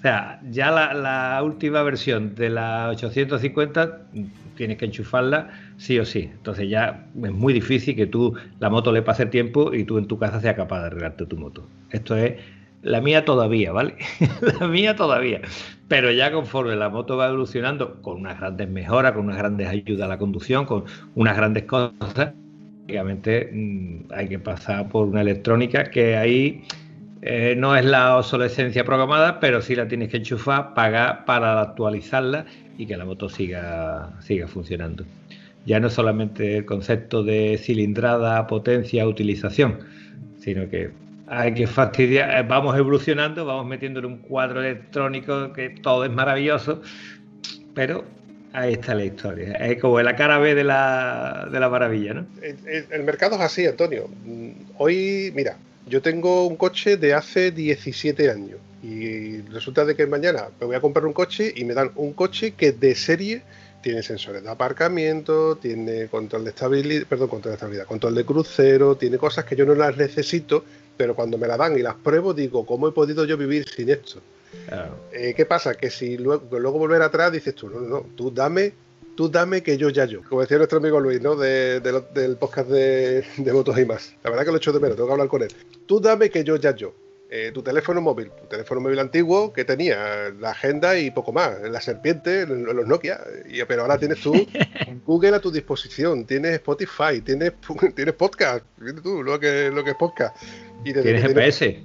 [0.00, 4.24] O sea, ya la, última versión de la 850 mm,
[4.56, 6.30] tienes que enchufarla sí o sí.
[6.32, 10.06] Entonces ya es muy difícil que tú la moto le pase tiempo y tú en
[10.06, 11.68] tu casa seas capaz de arreglarte tu moto.
[11.90, 12.32] Esto es
[12.80, 13.96] la mía todavía, ¿vale?
[14.60, 15.42] la mía todavía.
[15.88, 20.06] Pero ya conforme la moto va evolucionando con unas grandes mejoras, con unas grandes ayudas
[20.06, 20.84] a la conducción, con
[21.14, 22.32] unas grandes cosas,
[22.86, 26.64] prácticamente mm, hay que pasar por una electrónica que ahí
[27.22, 32.46] eh, no es la obsolescencia programada, pero sí la tienes que enchufar, pagar para actualizarla
[32.78, 35.04] y que la moto siga, siga funcionando.
[35.66, 39.80] Ya no solamente el concepto de cilindrada, potencia, utilización,
[40.38, 40.92] sino que
[41.26, 46.80] hay que fastidiar, eh, vamos evolucionando, vamos metiéndole un cuadro electrónico que todo es maravilloso,
[47.74, 48.04] pero
[48.54, 49.52] ahí está la historia.
[49.52, 52.26] Es como la cara B de la, de la maravilla, ¿no?
[52.42, 54.08] El mercado es así, Antonio.
[54.24, 55.58] Mm, Hoy, mira,
[55.90, 60.76] yo tengo un coche de hace 17 años y resulta de que mañana me voy
[60.76, 63.42] a comprar un coche y me dan un coche que de serie
[63.82, 68.96] tiene sensores de aparcamiento, tiene control de estabilidad, perdón, control de estabilidad, control de crucero,
[68.96, 70.64] tiene cosas que yo no las necesito,
[70.96, 73.90] pero cuando me la dan y las pruebo digo, ¿cómo he podido yo vivir sin
[73.90, 74.20] esto?
[74.68, 74.96] Claro.
[75.12, 75.74] Eh, ¿Qué pasa?
[75.74, 78.74] Que si luego, luego volver atrás dices tú, no, no, no, tú dame,
[79.20, 80.22] tú dame que yo ya yo.
[80.26, 81.36] Como decía nuestro amigo Luis, ¿no?
[81.36, 84.14] De- de lo- del podcast de, de motos y más.
[84.24, 85.48] La verdad que lo echo de menos, tengo que hablar con él.
[85.84, 86.94] Tú dame que yo ya yo.
[87.28, 91.60] Eh, tu teléfono móvil, tu teléfono móvil antiguo que tenía la agenda y poco más,
[91.60, 94.32] la serpiente, los Nokia, y, pero ahora tienes tú
[95.06, 97.52] Google a tu disposición, tienes Spotify, tienes,
[97.94, 100.34] tienes podcast, fíjate tú lo que, lo que es podcast.
[100.82, 101.82] Y desde Tienes tienes- GPS.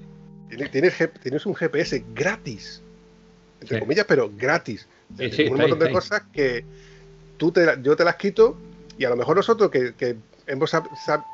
[0.48, 2.82] Tienes, tienes tienes un GPS gratis,
[3.60, 3.82] entre Sí.
[3.82, 4.88] comillas, pero gratis.
[5.10, 5.94] Sí, Tienes sí, un montón de ahí.
[5.94, 6.64] cosas que
[7.38, 8.58] tú te, yo te las quito
[8.98, 10.18] y a lo mejor nosotros que,
[10.48, 10.72] hemos,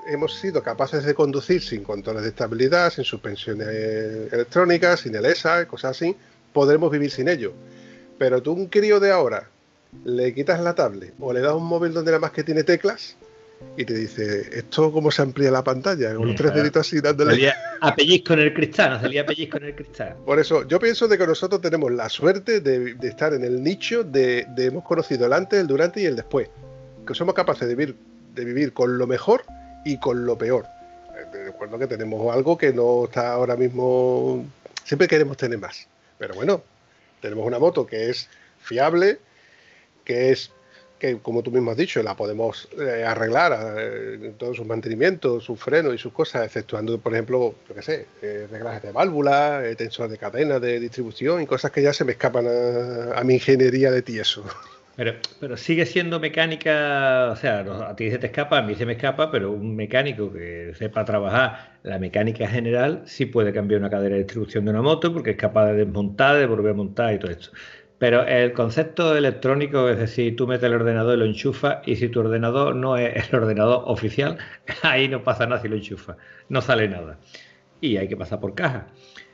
[0.07, 3.67] hemos sido capaces de conducir sin controles de estabilidad, sin suspensiones
[4.31, 6.15] electrónicas, sin el ESA, cosas así,
[6.53, 7.53] podremos vivir sin ello.
[8.17, 9.49] Pero tú un crío de ahora
[10.05, 13.15] le quitas la tablet o le das un móvil donde nada más que tiene teclas
[13.78, 16.14] y te dice, ¿esto cómo se amplía la pantalla?
[16.16, 17.32] Con los tres deditos así dándole.
[17.32, 20.16] Salía a pellizco en el cristal, no salía a pellizco en el cristal.
[20.26, 23.64] Por eso, yo pienso de que nosotros tenemos la suerte de, de estar en el
[23.64, 26.49] nicho de, de hemos conocido el antes, el durante y el después.
[27.07, 27.95] Que somos capaces de vivir,
[28.36, 29.43] de vivir con lo mejor
[29.86, 30.66] y con lo peor.
[31.16, 34.45] Eh, Recuerdo que tenemos algo que no está ahora mismo.
[34.84, 35.88] Siempre queremos tener más.
[36.18, 36.62] Pero bueno,
[37.22, 39.20] tenemos una moto que es fiable,
[40.03, 40.51] que es
[41.01, 45.59] que como tú mismo has dicho, la podemos eh, arreglar eh, todos sus mantenimientos, sus
[45.59, 49.75] frenos y sus cosas, exceptuando, por ejemplo, yo qué sé, eh, reglajes de válvula, eh,
[49.75, 52.45] tensor de cadena de distribución y cosas que ya se me escapan
[53.15, 54.45] a, mi ingeniería de tieso.
[54.95, 58.85] Pero, pero sigue siendo mecánica, o sea, a ti se te escapa, a mí se
[58.85, 63.89] me escapa, pero un mecánico que sepa trabajar la mecánica general sí puede cambiar una
[63.89, 67.13] cadena de distribución de una moto porque es capaz de desmontar, de volver a montar
[67.15, 67.49] y todo esto.
[68.01, 72.09] Pero el concepto electrónico, es decir, tú metes el ordenador y lo enchufas, y si
[72.09, 74.39] tu ordenador no es el ordenador oficial,
[74.81, 76.17] ahí no pasa nada si lo enchufas,
[76.49, 77.19] no sale nada.
[77.79, 78.87] Y hay que pasar por caja.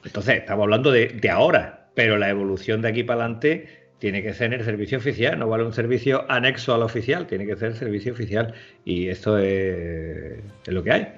[0.03, 4.33] Entonces, estamos hablando de, de ahora, pero la evolución de aquí para adelante tiene que
[4.33, 7.69] ser en el servicio oficial, no vale un servicio anexo al oficial, tiene que ser
[7.69, 8.53] el servicio oficial.
[8.83, 11.16] Y esto es, es lo que hay.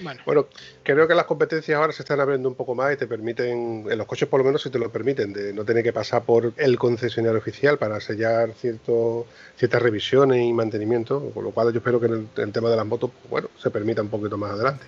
[0.00, 0.46] Bueno, Bueno,
[0.82, 3.98] creo que las competencias ahora se están abriendo un poco más y te permiten, en
[3.98, 6.52] los coches por lo menos, si te lo permiten, de no tener que pasar por
[6.56, 9.26] el concesionario oficial para sellar cierto,
[9.56, 12.70] ciertas revisiones y mantenimiento, con lo cual yo espero que en el, en el tema
[12.70, 14.84] de las motos, pues, bueno, se permita un poquito más adelante.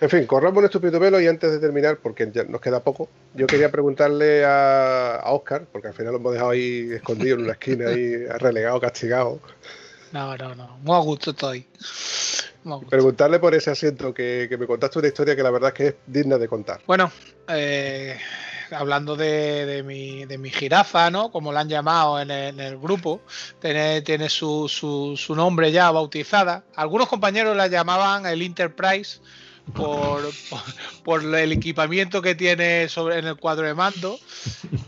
[0.00, 3.08] En fin, corramos un estúpido velo y antes de terminar, porque ya nos queda poco,
[3.34, 7.42] yo quería preguntarle a, a Oscar, porque al final lo hemos dejado ahí escondido en
[7.42, 9.40] una esquina, ahí relegado, castigado,
[10.12, 10.78] no, no, no.
[10.82, 11.66] Muy a gusto estoy.
[12.88, 15.86] Preguntarle por ese asiento que, que me contaste una historia que la verdad es que
[15.88, 16.80] es digna de contar.
[16.86, 17.10] Bueno,
[17.48, 18.16] eh,
[18.70, 21.30] hablando de, de mi, de mi jirafa, ¿no?
[21.30, 23.20] Como la han llamado en el, en el grupo,
[23.60, 26.64] tiene, tiene su, su- su nombre ya bautizada.
[26.76, 29.20] Algunos compañeros la llamaban el Enterprise
[29.74, 30.22] por,
[31.04, 34.18] por, el equipamiento que tiene sobre, en el cuadro de mando.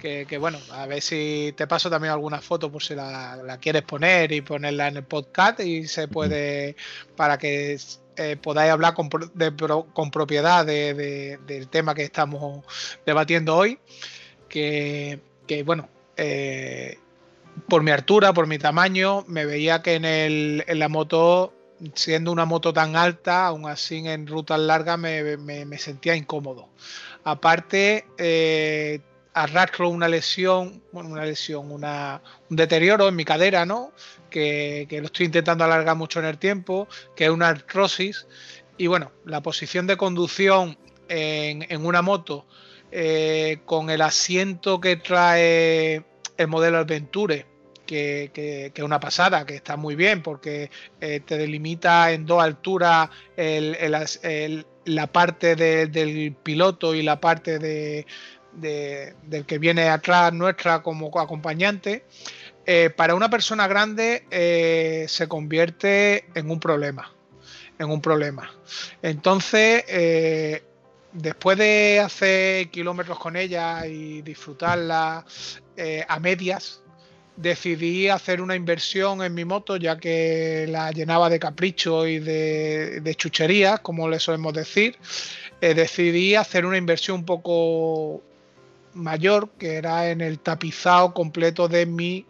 [0.00, 4.32] Que, bueno, a ver si te paso también alguna foto por si la, quieres poner
[4.32, 6.76] y ponerla en el podcast y se puede
[7.16, 7.78] para que
[8.16, 12.64] eh, podáis hablar con, con propiedad del tema que estamos
[13.06, 13.78] debatiendo hoy.
[14.48, 16.98] Que, que bueno, eh,
[17.68, 21.52] por mi altura, por mi tamaño, me veía que en, el, en la moto,
[21.94, 26.68] siendo una moto tan alta, aún así en rutas largas me, sentía incómodo.
[27.24, 29.00] Aparte, eh,
[29.34, 33.92] arrastro una lesión, bueno, una lesión, una, un deterioro en mi cadera, ¿no?
[34.30, 38.26] Que, lo estoy intentando alargar mucho en el tiempo, que es una artrosis.
[38.78, 40.78] Y bueno, la posición de conducción
[41.08, 42.46] en, una moto
[42.90, 46.04] eh, con el asiento que trae
[46.36, 47.46] el modelo Adventure,
[47.84, 50.70] que, es una pasada, que está muy bien, porque
[51.00, 58.06] eh, te delimita en dos alturas la parte del piloto y la parte de,
[58.52, 62.04] del que viene atrás nuestra como acompañante.
[62.66, 67.12] Eh, para una persona grande eh, se convierte en un problema.
[67.78, 68.50] En un problema.
[69.02, 69.84] Entonces,
[71.12, 75.24] después de hacer kilómetros con ella y disfrutarla
[76.08, 76.83] a medias,
[77.36, 83.00] decidí hacer una inversión en mi moto, ya que la llenaba de capricho y de,
[83.00, 84.96] de chucherías, como le solemos decir.
[85.60, 88.22] Eh, decidí hacer una inversión un poco
[88.94, 92.26] mayor, que era en el tapizado completo de mi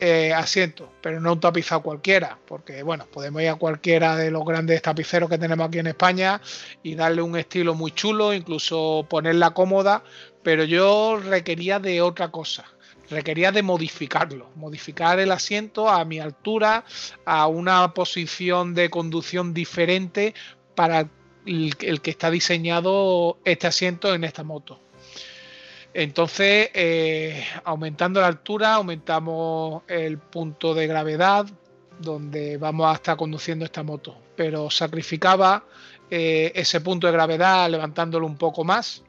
[0.00, 4.44] eh, asiento, pero no un tapizado cualquiera, porque bueno, podemos ir a cualquiera de los
[4.44, 6.40] grandes tapiceros que tenemos aquí en España
[6.84, 10.04] y darle un estilo muy chulo, incluso ponerla cómoda,
[10.44, 12.64] pero yo requería de otra cosa.
[13.10, 16.84] Requería de modificarlo, modificar el asiento a mi altura,
[17.24, 20.34] a una posición de conducción diferente
[20.74, 21.08] para
[21.46, 24.80] el que está diseñado este asiento en esta moto.
[25.94, 31.46] Entonces, eh, aumentando la altura, aumentamos el punto de gravedad
[31.98, 34.16] donde vamos a estar conduciendo esta moto.
[34.36, 35.64] Pero sacrificaba
[36.10, 39.02] eh, ese punto de gravedad levantándolo un poco más,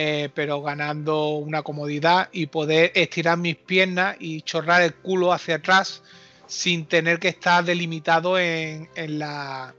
[0.00, 5.56] eh, pero ganando una comodidad y poder estirar mis piernas y chorrar el culo hacia
[5.56, 6.02] atrás
[6.46, 8.88] sin tener que estar delimitado en,
[9.18, 9.74] la,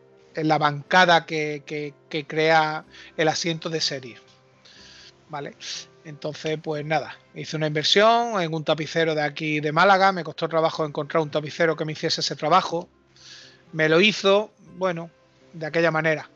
[0.60, 1.94] bancada que
[2.28, 2.84] crea
[3.16, 4.18] el asiento de serie.
[5.30, 5.56] ¿vale?
[6.04, 10.50] Entonces, pues nada, hice una inversión en un tapicero de aquí de Málaga, me costó
[10.50, 12.90] trabajo encontrar un tapicero que me hiciese ese trabajo,
[13.72, 15.12] me lo hizo, bueno,
[15.54, 16.30] de aquella manera,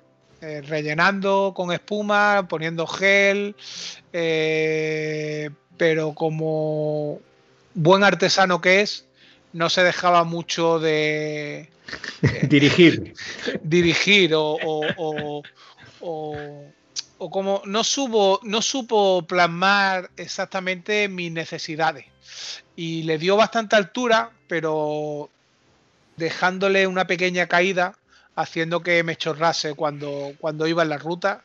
[0.44, 3.56] eh, rellenando con espuma, poniendo gel,
[4.12, 7.20] eh, pero como
[7.74, 9.06] buen artesano que es,
[9.54, 11.70] no se dejaba mucho de
[12.50, 13.14] dirigir.
[13.64, 15.42] Dirigir o
[17.24, 22.06] o como no, supo, no supo plasmar exactamente mis necesidades.
[22.76, 25.30] Y le dio bastante altura, pero
[26.18, 27.98] dejándole una pequeña caída,
[28.36, 31.44] haciendo que me chorrase cuando, cuando iba en la ruta,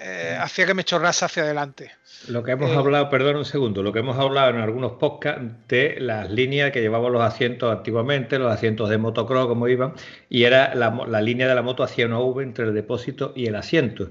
[0.00, 1.92] eh, hacía que me chorrase hacia adelante.
[2.28, 5.42] Lo que hemos eh, hablado, perdón un segundo, lo que hemos hablado en algunos podcasts
[5.68, 9.94] de las líneas que llevaban los asientos antiguamente, los asientos de motocross, como iban,
[10.28, 13.46] y era la, la línea de la moto hacía una V entre el depósito y
[13.46, 14.10] el asiento.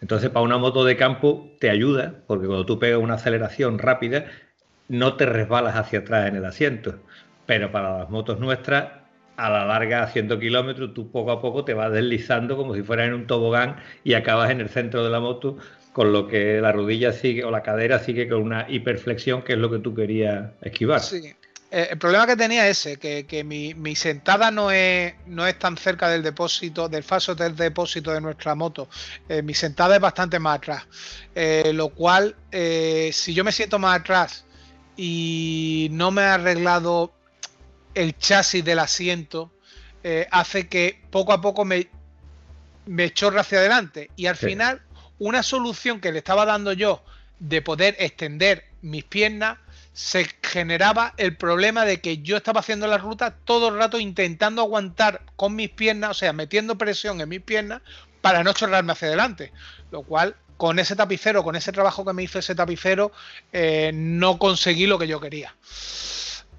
[0.00, 4.26] Entonces, para una moto de campo te ayuda, porque cuando tú pegas una aceleración rápida,
[4.88, 6.98] no te resbalas hacia atrás en el asiento.
[7.46, 9.01] Pero para las motos nuestras,
[9.36, 13.08] a la larga, 100 kilómetros, tú poco a poco te vas deslizando como si fueras
[13.08, 15.56] en un tobogán y acabas en el centro de la moto,
[15.92, 19.58] con lo que la rodilla sigue o la cadera sigue con una hiperflexión, que es
[19.58, 21.00] lo que tú querías esquivar.
[21.00, 21.34] Sí.
[21.74, 25.78] Eh, el problema que tenía es ese, que, mi, sentada no es, no es tan
[25.78, 28.90] cerca del depósito, del falso del depósito de nuestra moto.
[29.26, 30.86] Eh, mi sentada es bastante más atrás.
[31.34, 34.44] Eh, lo cual, si yo me siento más atrás
[34.98, 37.14] y no me ha arreglado
[37.94, 39.52] el chasis del asiento,
[40.30, 41.88] hace que poco a poco me,
[42.86, 44.10] me chorre hacia adelante.
[44.16, 44.82] Y al final,
[45.18, 47.04] una solución que le estaba dando yo
[47.38, 49.58] de poder extender mis piernas
[49.92, 54.62] se generaba el problema de que yo estaba haciendo la ruta todo el rato intentando
[54.62, 57.82] aguantar con mis piernas, o sea, metiendo presión en mis piernas
[58.20, 59.52] para no chorrarme hacia adelante.
[59.90, 63.12] Lo cual, con ese tapicero, con ese trabajo que me hizo ese tapicero,
[63.52, 65.54] eh, no conseguí lo que yo quería.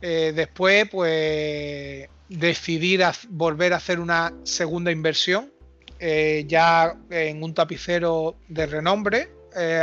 [0.05, 2.99] Eh, después, pues, decidí
[3.29, 5.53] volver a hacer una segunda inversión,
[5.97, 9.29] eh, ya en un tapicero de renombre,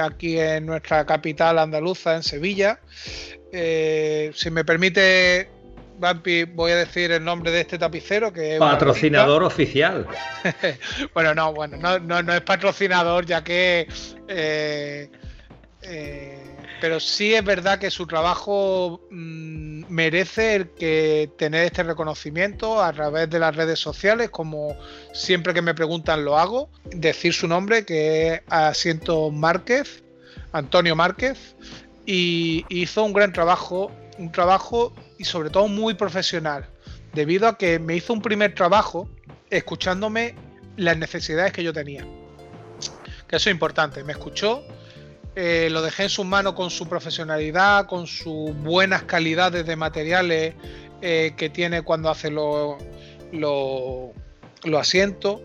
[0.02, 2.80] aquí en nuestra capital andaluza, en Sevilla.
[3.52, 5.48] Eh, si me permite
[5.98, 10.06] Vampi, voy a decir el nombre de este tapicero que es patrocinador oficial.
[11.14, 13.86] bueno, no, bueno, no, no, es patrocinador, ya que
[14.28, 15.10] eh,
[15.82, 16.39] eh,
[16.80, 22.92] pero sí es verdad que su trabajo mm, merece el que tener este reconocimiento a
[22.92, 24.76] través de las redes sociales, como
[25.12, 30.02] siempre que me preguntan lo hago, decir su nombre que es Asiento Márquez,
[30.52, 31.54] Antonio Márquez,
[32.06, 36.66] y hizo un gran trabajo, un trabajo y sobre todo muy profesional,
[37.12, 39.08] debido a que me hizo un primer trabajo
[39.50, 40.34] escuchándome
[40.76, 42.06] las necesidades que yo tenía.
[43.28, 44.64] Que eso es importante, me escuchó
[45.36, 50.54] eh, lo dejé en sus manos con su profesionalidad, con sus buenas calidades de materiales
[51.02, 52.76] eh, que tiene cuando hace los
[53.32, 54.12] lo,
[54.78, 55.40] asientos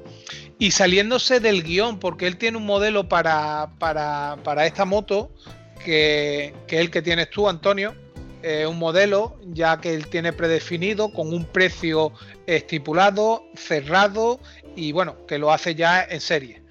[0.57, 5.31] y saliéndose del guion, porque él tiene un modelo para, para, esta moto
[5.83, 7.95] que, que, el que tienes tú, Antonio.
[8.67, 12.11] un modelo ya que él tiene predefinido con un precio
[12.47, 14.39] estipulado, cerrado
[14.75, 16.64] y bueno, que lo hace ya en serie.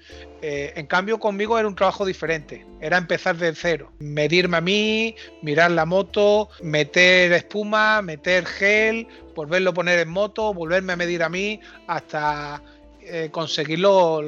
[0.47, 2.67] Eh, en cambio, conmigo era un trabajo diferente.
[2.79, 3.91] Era empezar de cero.
[3.97, 10.53] Medirme a mí, mirar la moto, meter espuma, meter gel, volverlo a poner en moto,
[10.53, 12.61] volverme a medir a mí hasta
[13.01, 14.21] eh, conseguir lo,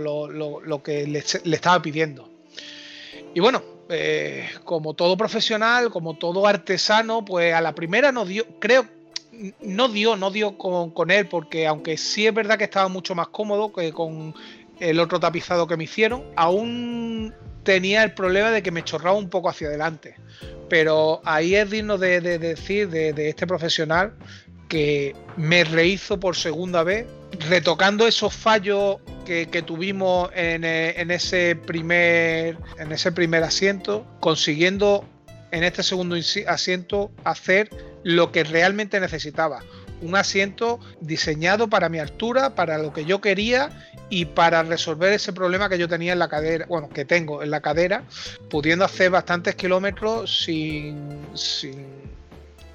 [0.84, 2.28] que le, estaba pidiendo.
[3.36, 8.44] Y bueno, eh, como todo profesional, como todo artesano, pues a la primera no dio,
[8.58, 8.88] creo,
[9.62, 13.14] no dio, no dio con, con, él, porque aunque sí es verdad que estaba mucho
[13.14, 14.34] más cómodo que con
[14.80, 19.30] el otro tapizado que me hicieron, aún tenía el problema de que me chorraba un
[19.30, 20.16] poco hacia adelante.
[20.70, 24.14] Pero ahí es digno de, decir de, este profesional
[24.70, 27.08] que me rehizo por segunda vez,
[27.50, 30.64] retocando esos fallos que, tuvimos en,
[31.12, 35.04] ese primer, en ese primer asiento, consiguiendo
[35.52, 36.16] en este segundo
[36.48, 37.70] asiento hacer
[38.04, 39.62] lo que realmente necesitaba.
[40.02, 43.70] Un asiento diseñado para mi altura, para lo que yo quería
[44.10, 47.52] y para resolver ese problema que yo tenía en la cadera, bueno, que tengo en
[47.52, 48.04] la cadera,
[48.50, 51.20] pudiendo hacer bastantes kilómetros sin,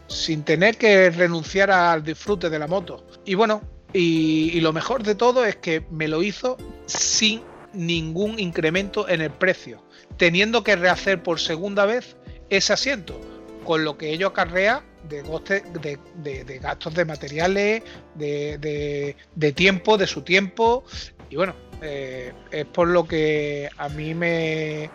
[0.08, 3.06] sin, tener que renunciar al disfrute de la moto.
[3.24, 3.62] Y bueno,
[3.92, 6.56] y, lo mejor de todo es que me lo hizo
[6.86, 7.42] sin
[7.72, 9.82] ningún incremento en el precio,
[10.18, 12.16] teniendo que rehacer por segunda vez
[12.50, 13.18] ese asiento,
[13.64, 17.82] con lo que ello acarrea de, de, de, gastos de materiales,
[18.14, 20.84] de, de, tiempo, de su tiempo
[21.30, 24.90] y bueno, eh, es por lo que a mí me,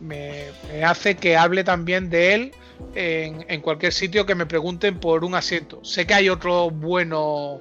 [0.00, 0.44] me,
[0.84, 2.52] hace que hable también de él
[2.94, 5.84] en, cualquier sitio que me pregunten por un asiento.
[5.84, 7.60] Sé que hay otros buenos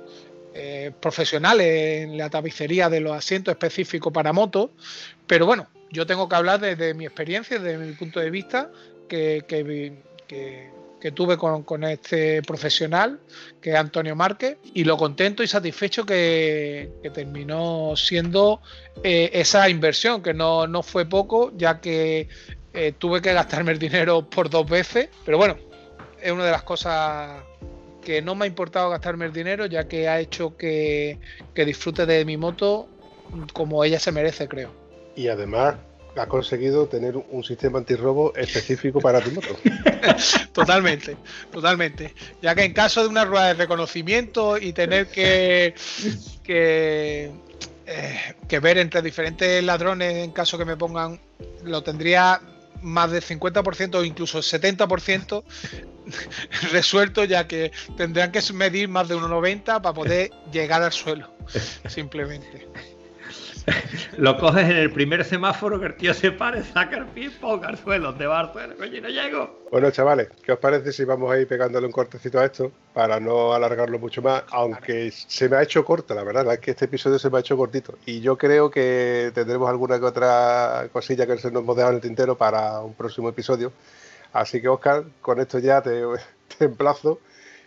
[0.53, 4.69] eh, profesionales en la tapicería de los asientos específicos para motos,
[5.27, 8.71] pero bueno, yo tengo que hablar desde mi experiencia, desde mi punto de vista,
[9.07, 10.69] que que
[11.13, 13.19] tuve con, este profesional,
[13.61, 18.61] que es Antonio Márquez, y lo contento y satisfecho que, terminó siendo
[19.03, 22.27] eh, esa inversión, que no, fue poco, ya que
[22.73, 25.57] eh, tuve que gastarme el dinero por dos veces, pero bueno,
[26.21, 27.41] es una de las cosas
[28.03, 31.19] que no me ha importado gastarme el dinero, ya que ha hecho que,
[31.53, 32.87] que disfrute de mi moto
[33.53, 34.71] como ella se merece, creo.
[35.15, 35.75] Y además
[36.15, 39.47] ha conseguido tener un sistema antirrobo específico para tu moto.
[40.53, 41.17] totalmente,
[41.51, 42.13] totalmente.
[42.41, 45.73] Ya que en caso de una rueda de reconocimiento y tener que,
[46.43, 47.31] que,
[47.85, 51.19] eh, que ver entre diferentes ladrones en caso que me pongan,
[51.63, 52.41] lo tendría
[52.81, 55.43] más del 50% o incluso el 70%
[56.71, 61.33] resuelto, ya que tendrían que medir más de 1,90 para poder llegar al suelo,
[61.87, 62.67] simplemente.
[64.17, 67.69] Lo coges en el primer semáforo que el tío se pare, saca el pie, ponga
[67.69, 69.59] al suelo, te va al suelo, coño, no llego.
[69.71, 73.19] Bueno, chavales, ¿qué os parece si vamos a ir pegándole un cortecito a esto para
[73.19, 74.43] no alargarlo mucho más?
[74.51, 77.41] Aunque se me ha hecho corto, la verdad, es que este episodio se me ha
[77.41, 77.97] hecho cortito.
[78.05, 81.97] Y yo creo que tendremos alguna que otra cosilla que se nos hemos dejado en
[81.97, 83.71] el tintero para un próximo episodio.
[84.33, 86.03] Así que, Oscar, con esto ya te,
[86.59, 87.19] emplazo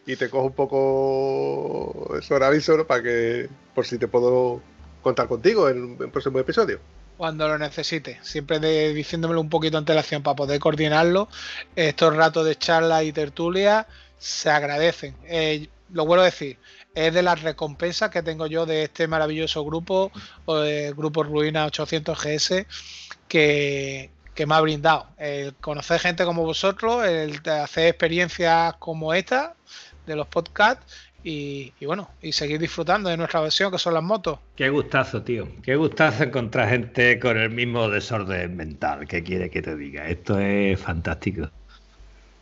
[0.06, 4.60] y te cojo un poco eso aviso para que, por si te puedo
[5.02, 6.80] contar contigo en el próximo episodio.
[7.16, 11.28] Cuando lo necesite, siempre de, diciéndomelo un poquito antelación para poder coordinarlo.
[11.76, 13.86] Estos ratos de charla y tertulia
[14.18, 15.14] se agradecen.
[15.24, 16.58] Eh, lo vuelvo a decir,
[16.94, 20.10] es de las recompensas que tengo yo de este maravilloso grupo,
[20.96, 22.66] Grupo Ruina 800 GS,
[23.28, 25.08] que, que me ha brindado.
[25.18, 29.54] El conocer gente como vosotros, el hacer experiencias como esta
[30.06, 30.84] de los podcasts
[31.24, 34.38] y, bueno, y seguir disfrutando de nuestra versión que son las motos.
[34.56, 35.48] Qué gustazo, tío.
[35.62, 40.08] Qué gustazo encontrar gente con el mismo desorden mental que quiere que te diga.
[40.08, 41.48] Esto es fantástico.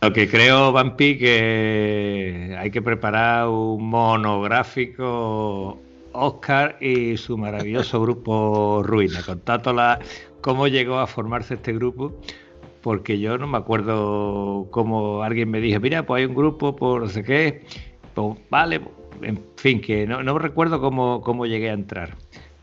[0.01, 5.79] Lo que creo, Vampi, que hay que preparar un monográfico
[6.13, 9.23] Oscar y su maravilloso grupo Ruina.
[9.23, 9.99] Contar la,
[10.41, 12.15] cómo llegó a formarse este grupo,
[12.81, 17.03] porque yo no me acuerdo cómo alguien me dijo, mira, pues hay un grupo por
[17.03, 17.65] no sé qué,
[18.15, 18.81] pues vale,
[19.23, 22.17] en fin, que no, no recuerdo cómo, cómo llegué a entrar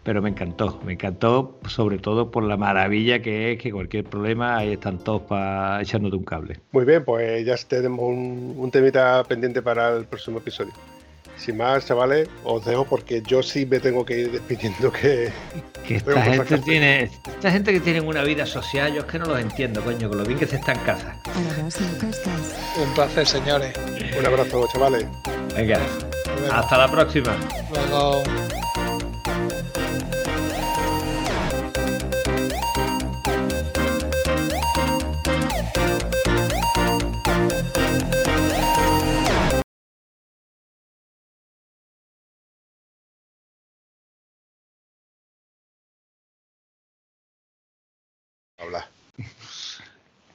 [0.08, 4.56] pero me encantó, me encantó sobre todo por la maravilla que es que cualquier problema
[4.56, 6.62] ahí están todos para echándote un cable.
[6.72, 10.72] Muy bien, pues ya tenemos un, un temita pendiente para el próximo episodio.
[11.38, 15.32] Sin más, chavales, os dejo porque yo sí me tengo que ir despidiendo que...
[15.88, 17.04] que esta gente tiene...
[17.04, 20.18] Esta gente que tiene una vida social, yo es que no los entiendo, coño, con
[20.18, 21.16] lo bien que se está en casa.
[22.82, 23.74] Un placer, señores.
[24.18, 25.06] Un abrazo, chavales.
[25.56, 25.80] Venga,
[26.52, 27.36] hasta la próxima.
[27.72, 28.24] Luego...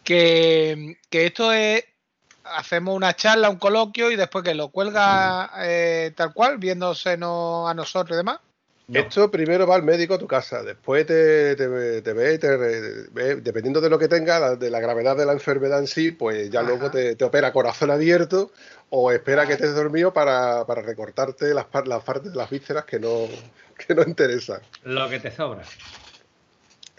[0.04, 1.84] Que, que esto es
[2.44, 7.68] hacemos una charla, un coloquio y después que lo cuelga eh, tal cual, viéndose no
[7.68, 8.40] a nosotros y demás.
[8.92, 13.36] Esto primero va al médico a tu casa, después te, te, te ve, te, ve,
[13.36, 16.60] dependiendo de lo que tenga, de la gravedad de la enfermedad en sí, pues ya
[16.60, 16.68] Ajá.
[16.68, 18.50] luego te, opera corazón abierto
[18.90, 19.48] o espera Ajá.
[19.48, 23.28] que estés dormido para, para recortarte las, las partes de las vísceras que no,
[23.86, 24.60] que no interesan.
[24.82, 25.62] Lo que te sobra.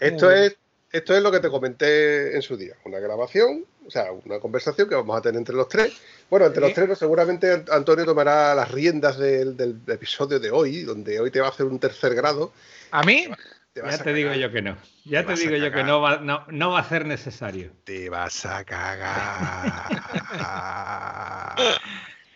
[0.00, 0.56] Esto es
[0.94, 4.88] esto es lo que te comenté en su día, una grabación, o sea, una conversación
[4.88, 6.00] que vamos a tener entre los tres.
[6.30, 6.66] Bueno, entre ¿Sí?
[6.68, 11.32] los tres no, seguramente Antonio tomará las riendas del, del, episodio de hoy, donde hoy
[11.32, 12.52] te va a hacer un tercer grado.
[12.92, 13.26] ¿A mí?
[13.72, 14.76] Te ya te digo yo que no.
[15.04, 17.72] Ya te, te digo yo que no va, no, no va a ser necesario.
[17.82, 19.90] Te vas a cagar.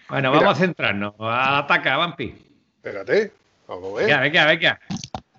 [0.09, 1.15] bueno, vamos a centrarnos.
[1.21, 2.35] Ataca, Vampi.
[2.75, 3.31] Espérate.
[3.69, 4.07] Vamos a ver.
[4.07, 4.81] Venga, venga, venga.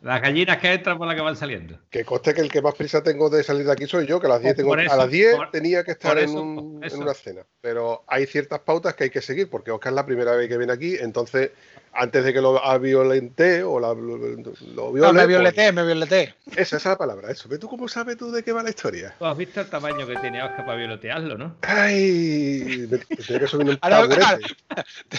[0.02, 1.78] Las gallinas que entran por las que van saliendo.
[1.90, 4.28] Que coste que el que más prisa tengo de salir de aquí soy yo, que
[4.28, 6.84] a las 10 tengo, eso, a las 10 por, tenía que estar eso, en, un,
[6.84, 7.42] en, una cena.
[7.62, 10.58] Pero hay ciertas pautas que hay que seguir, porque Oscar es la primera vez que
[10.58, 11.52] viene aquí, entonces
[11.94, 15.86] antes de que lo violente o la, lo, lo viole, No, me violeté, pues, me
[15.86, 16.36] violeté.
[16.52, 17.50] Esa, esa es la palabra, eso.
[17.60, 19.16] ¿Tú cómo sabes tú de qué va la historia?
[19.20, 21.58] Tú has visto el tamaño que tiene Oscar para violetearlo, ¿no?
[21.62, 24.24] Ay, me, me tengo que subir un taburete.
[25.10, 25.18] Te,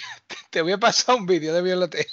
[0.51, 2.05] te voy a pasar un vídeo de violoteo.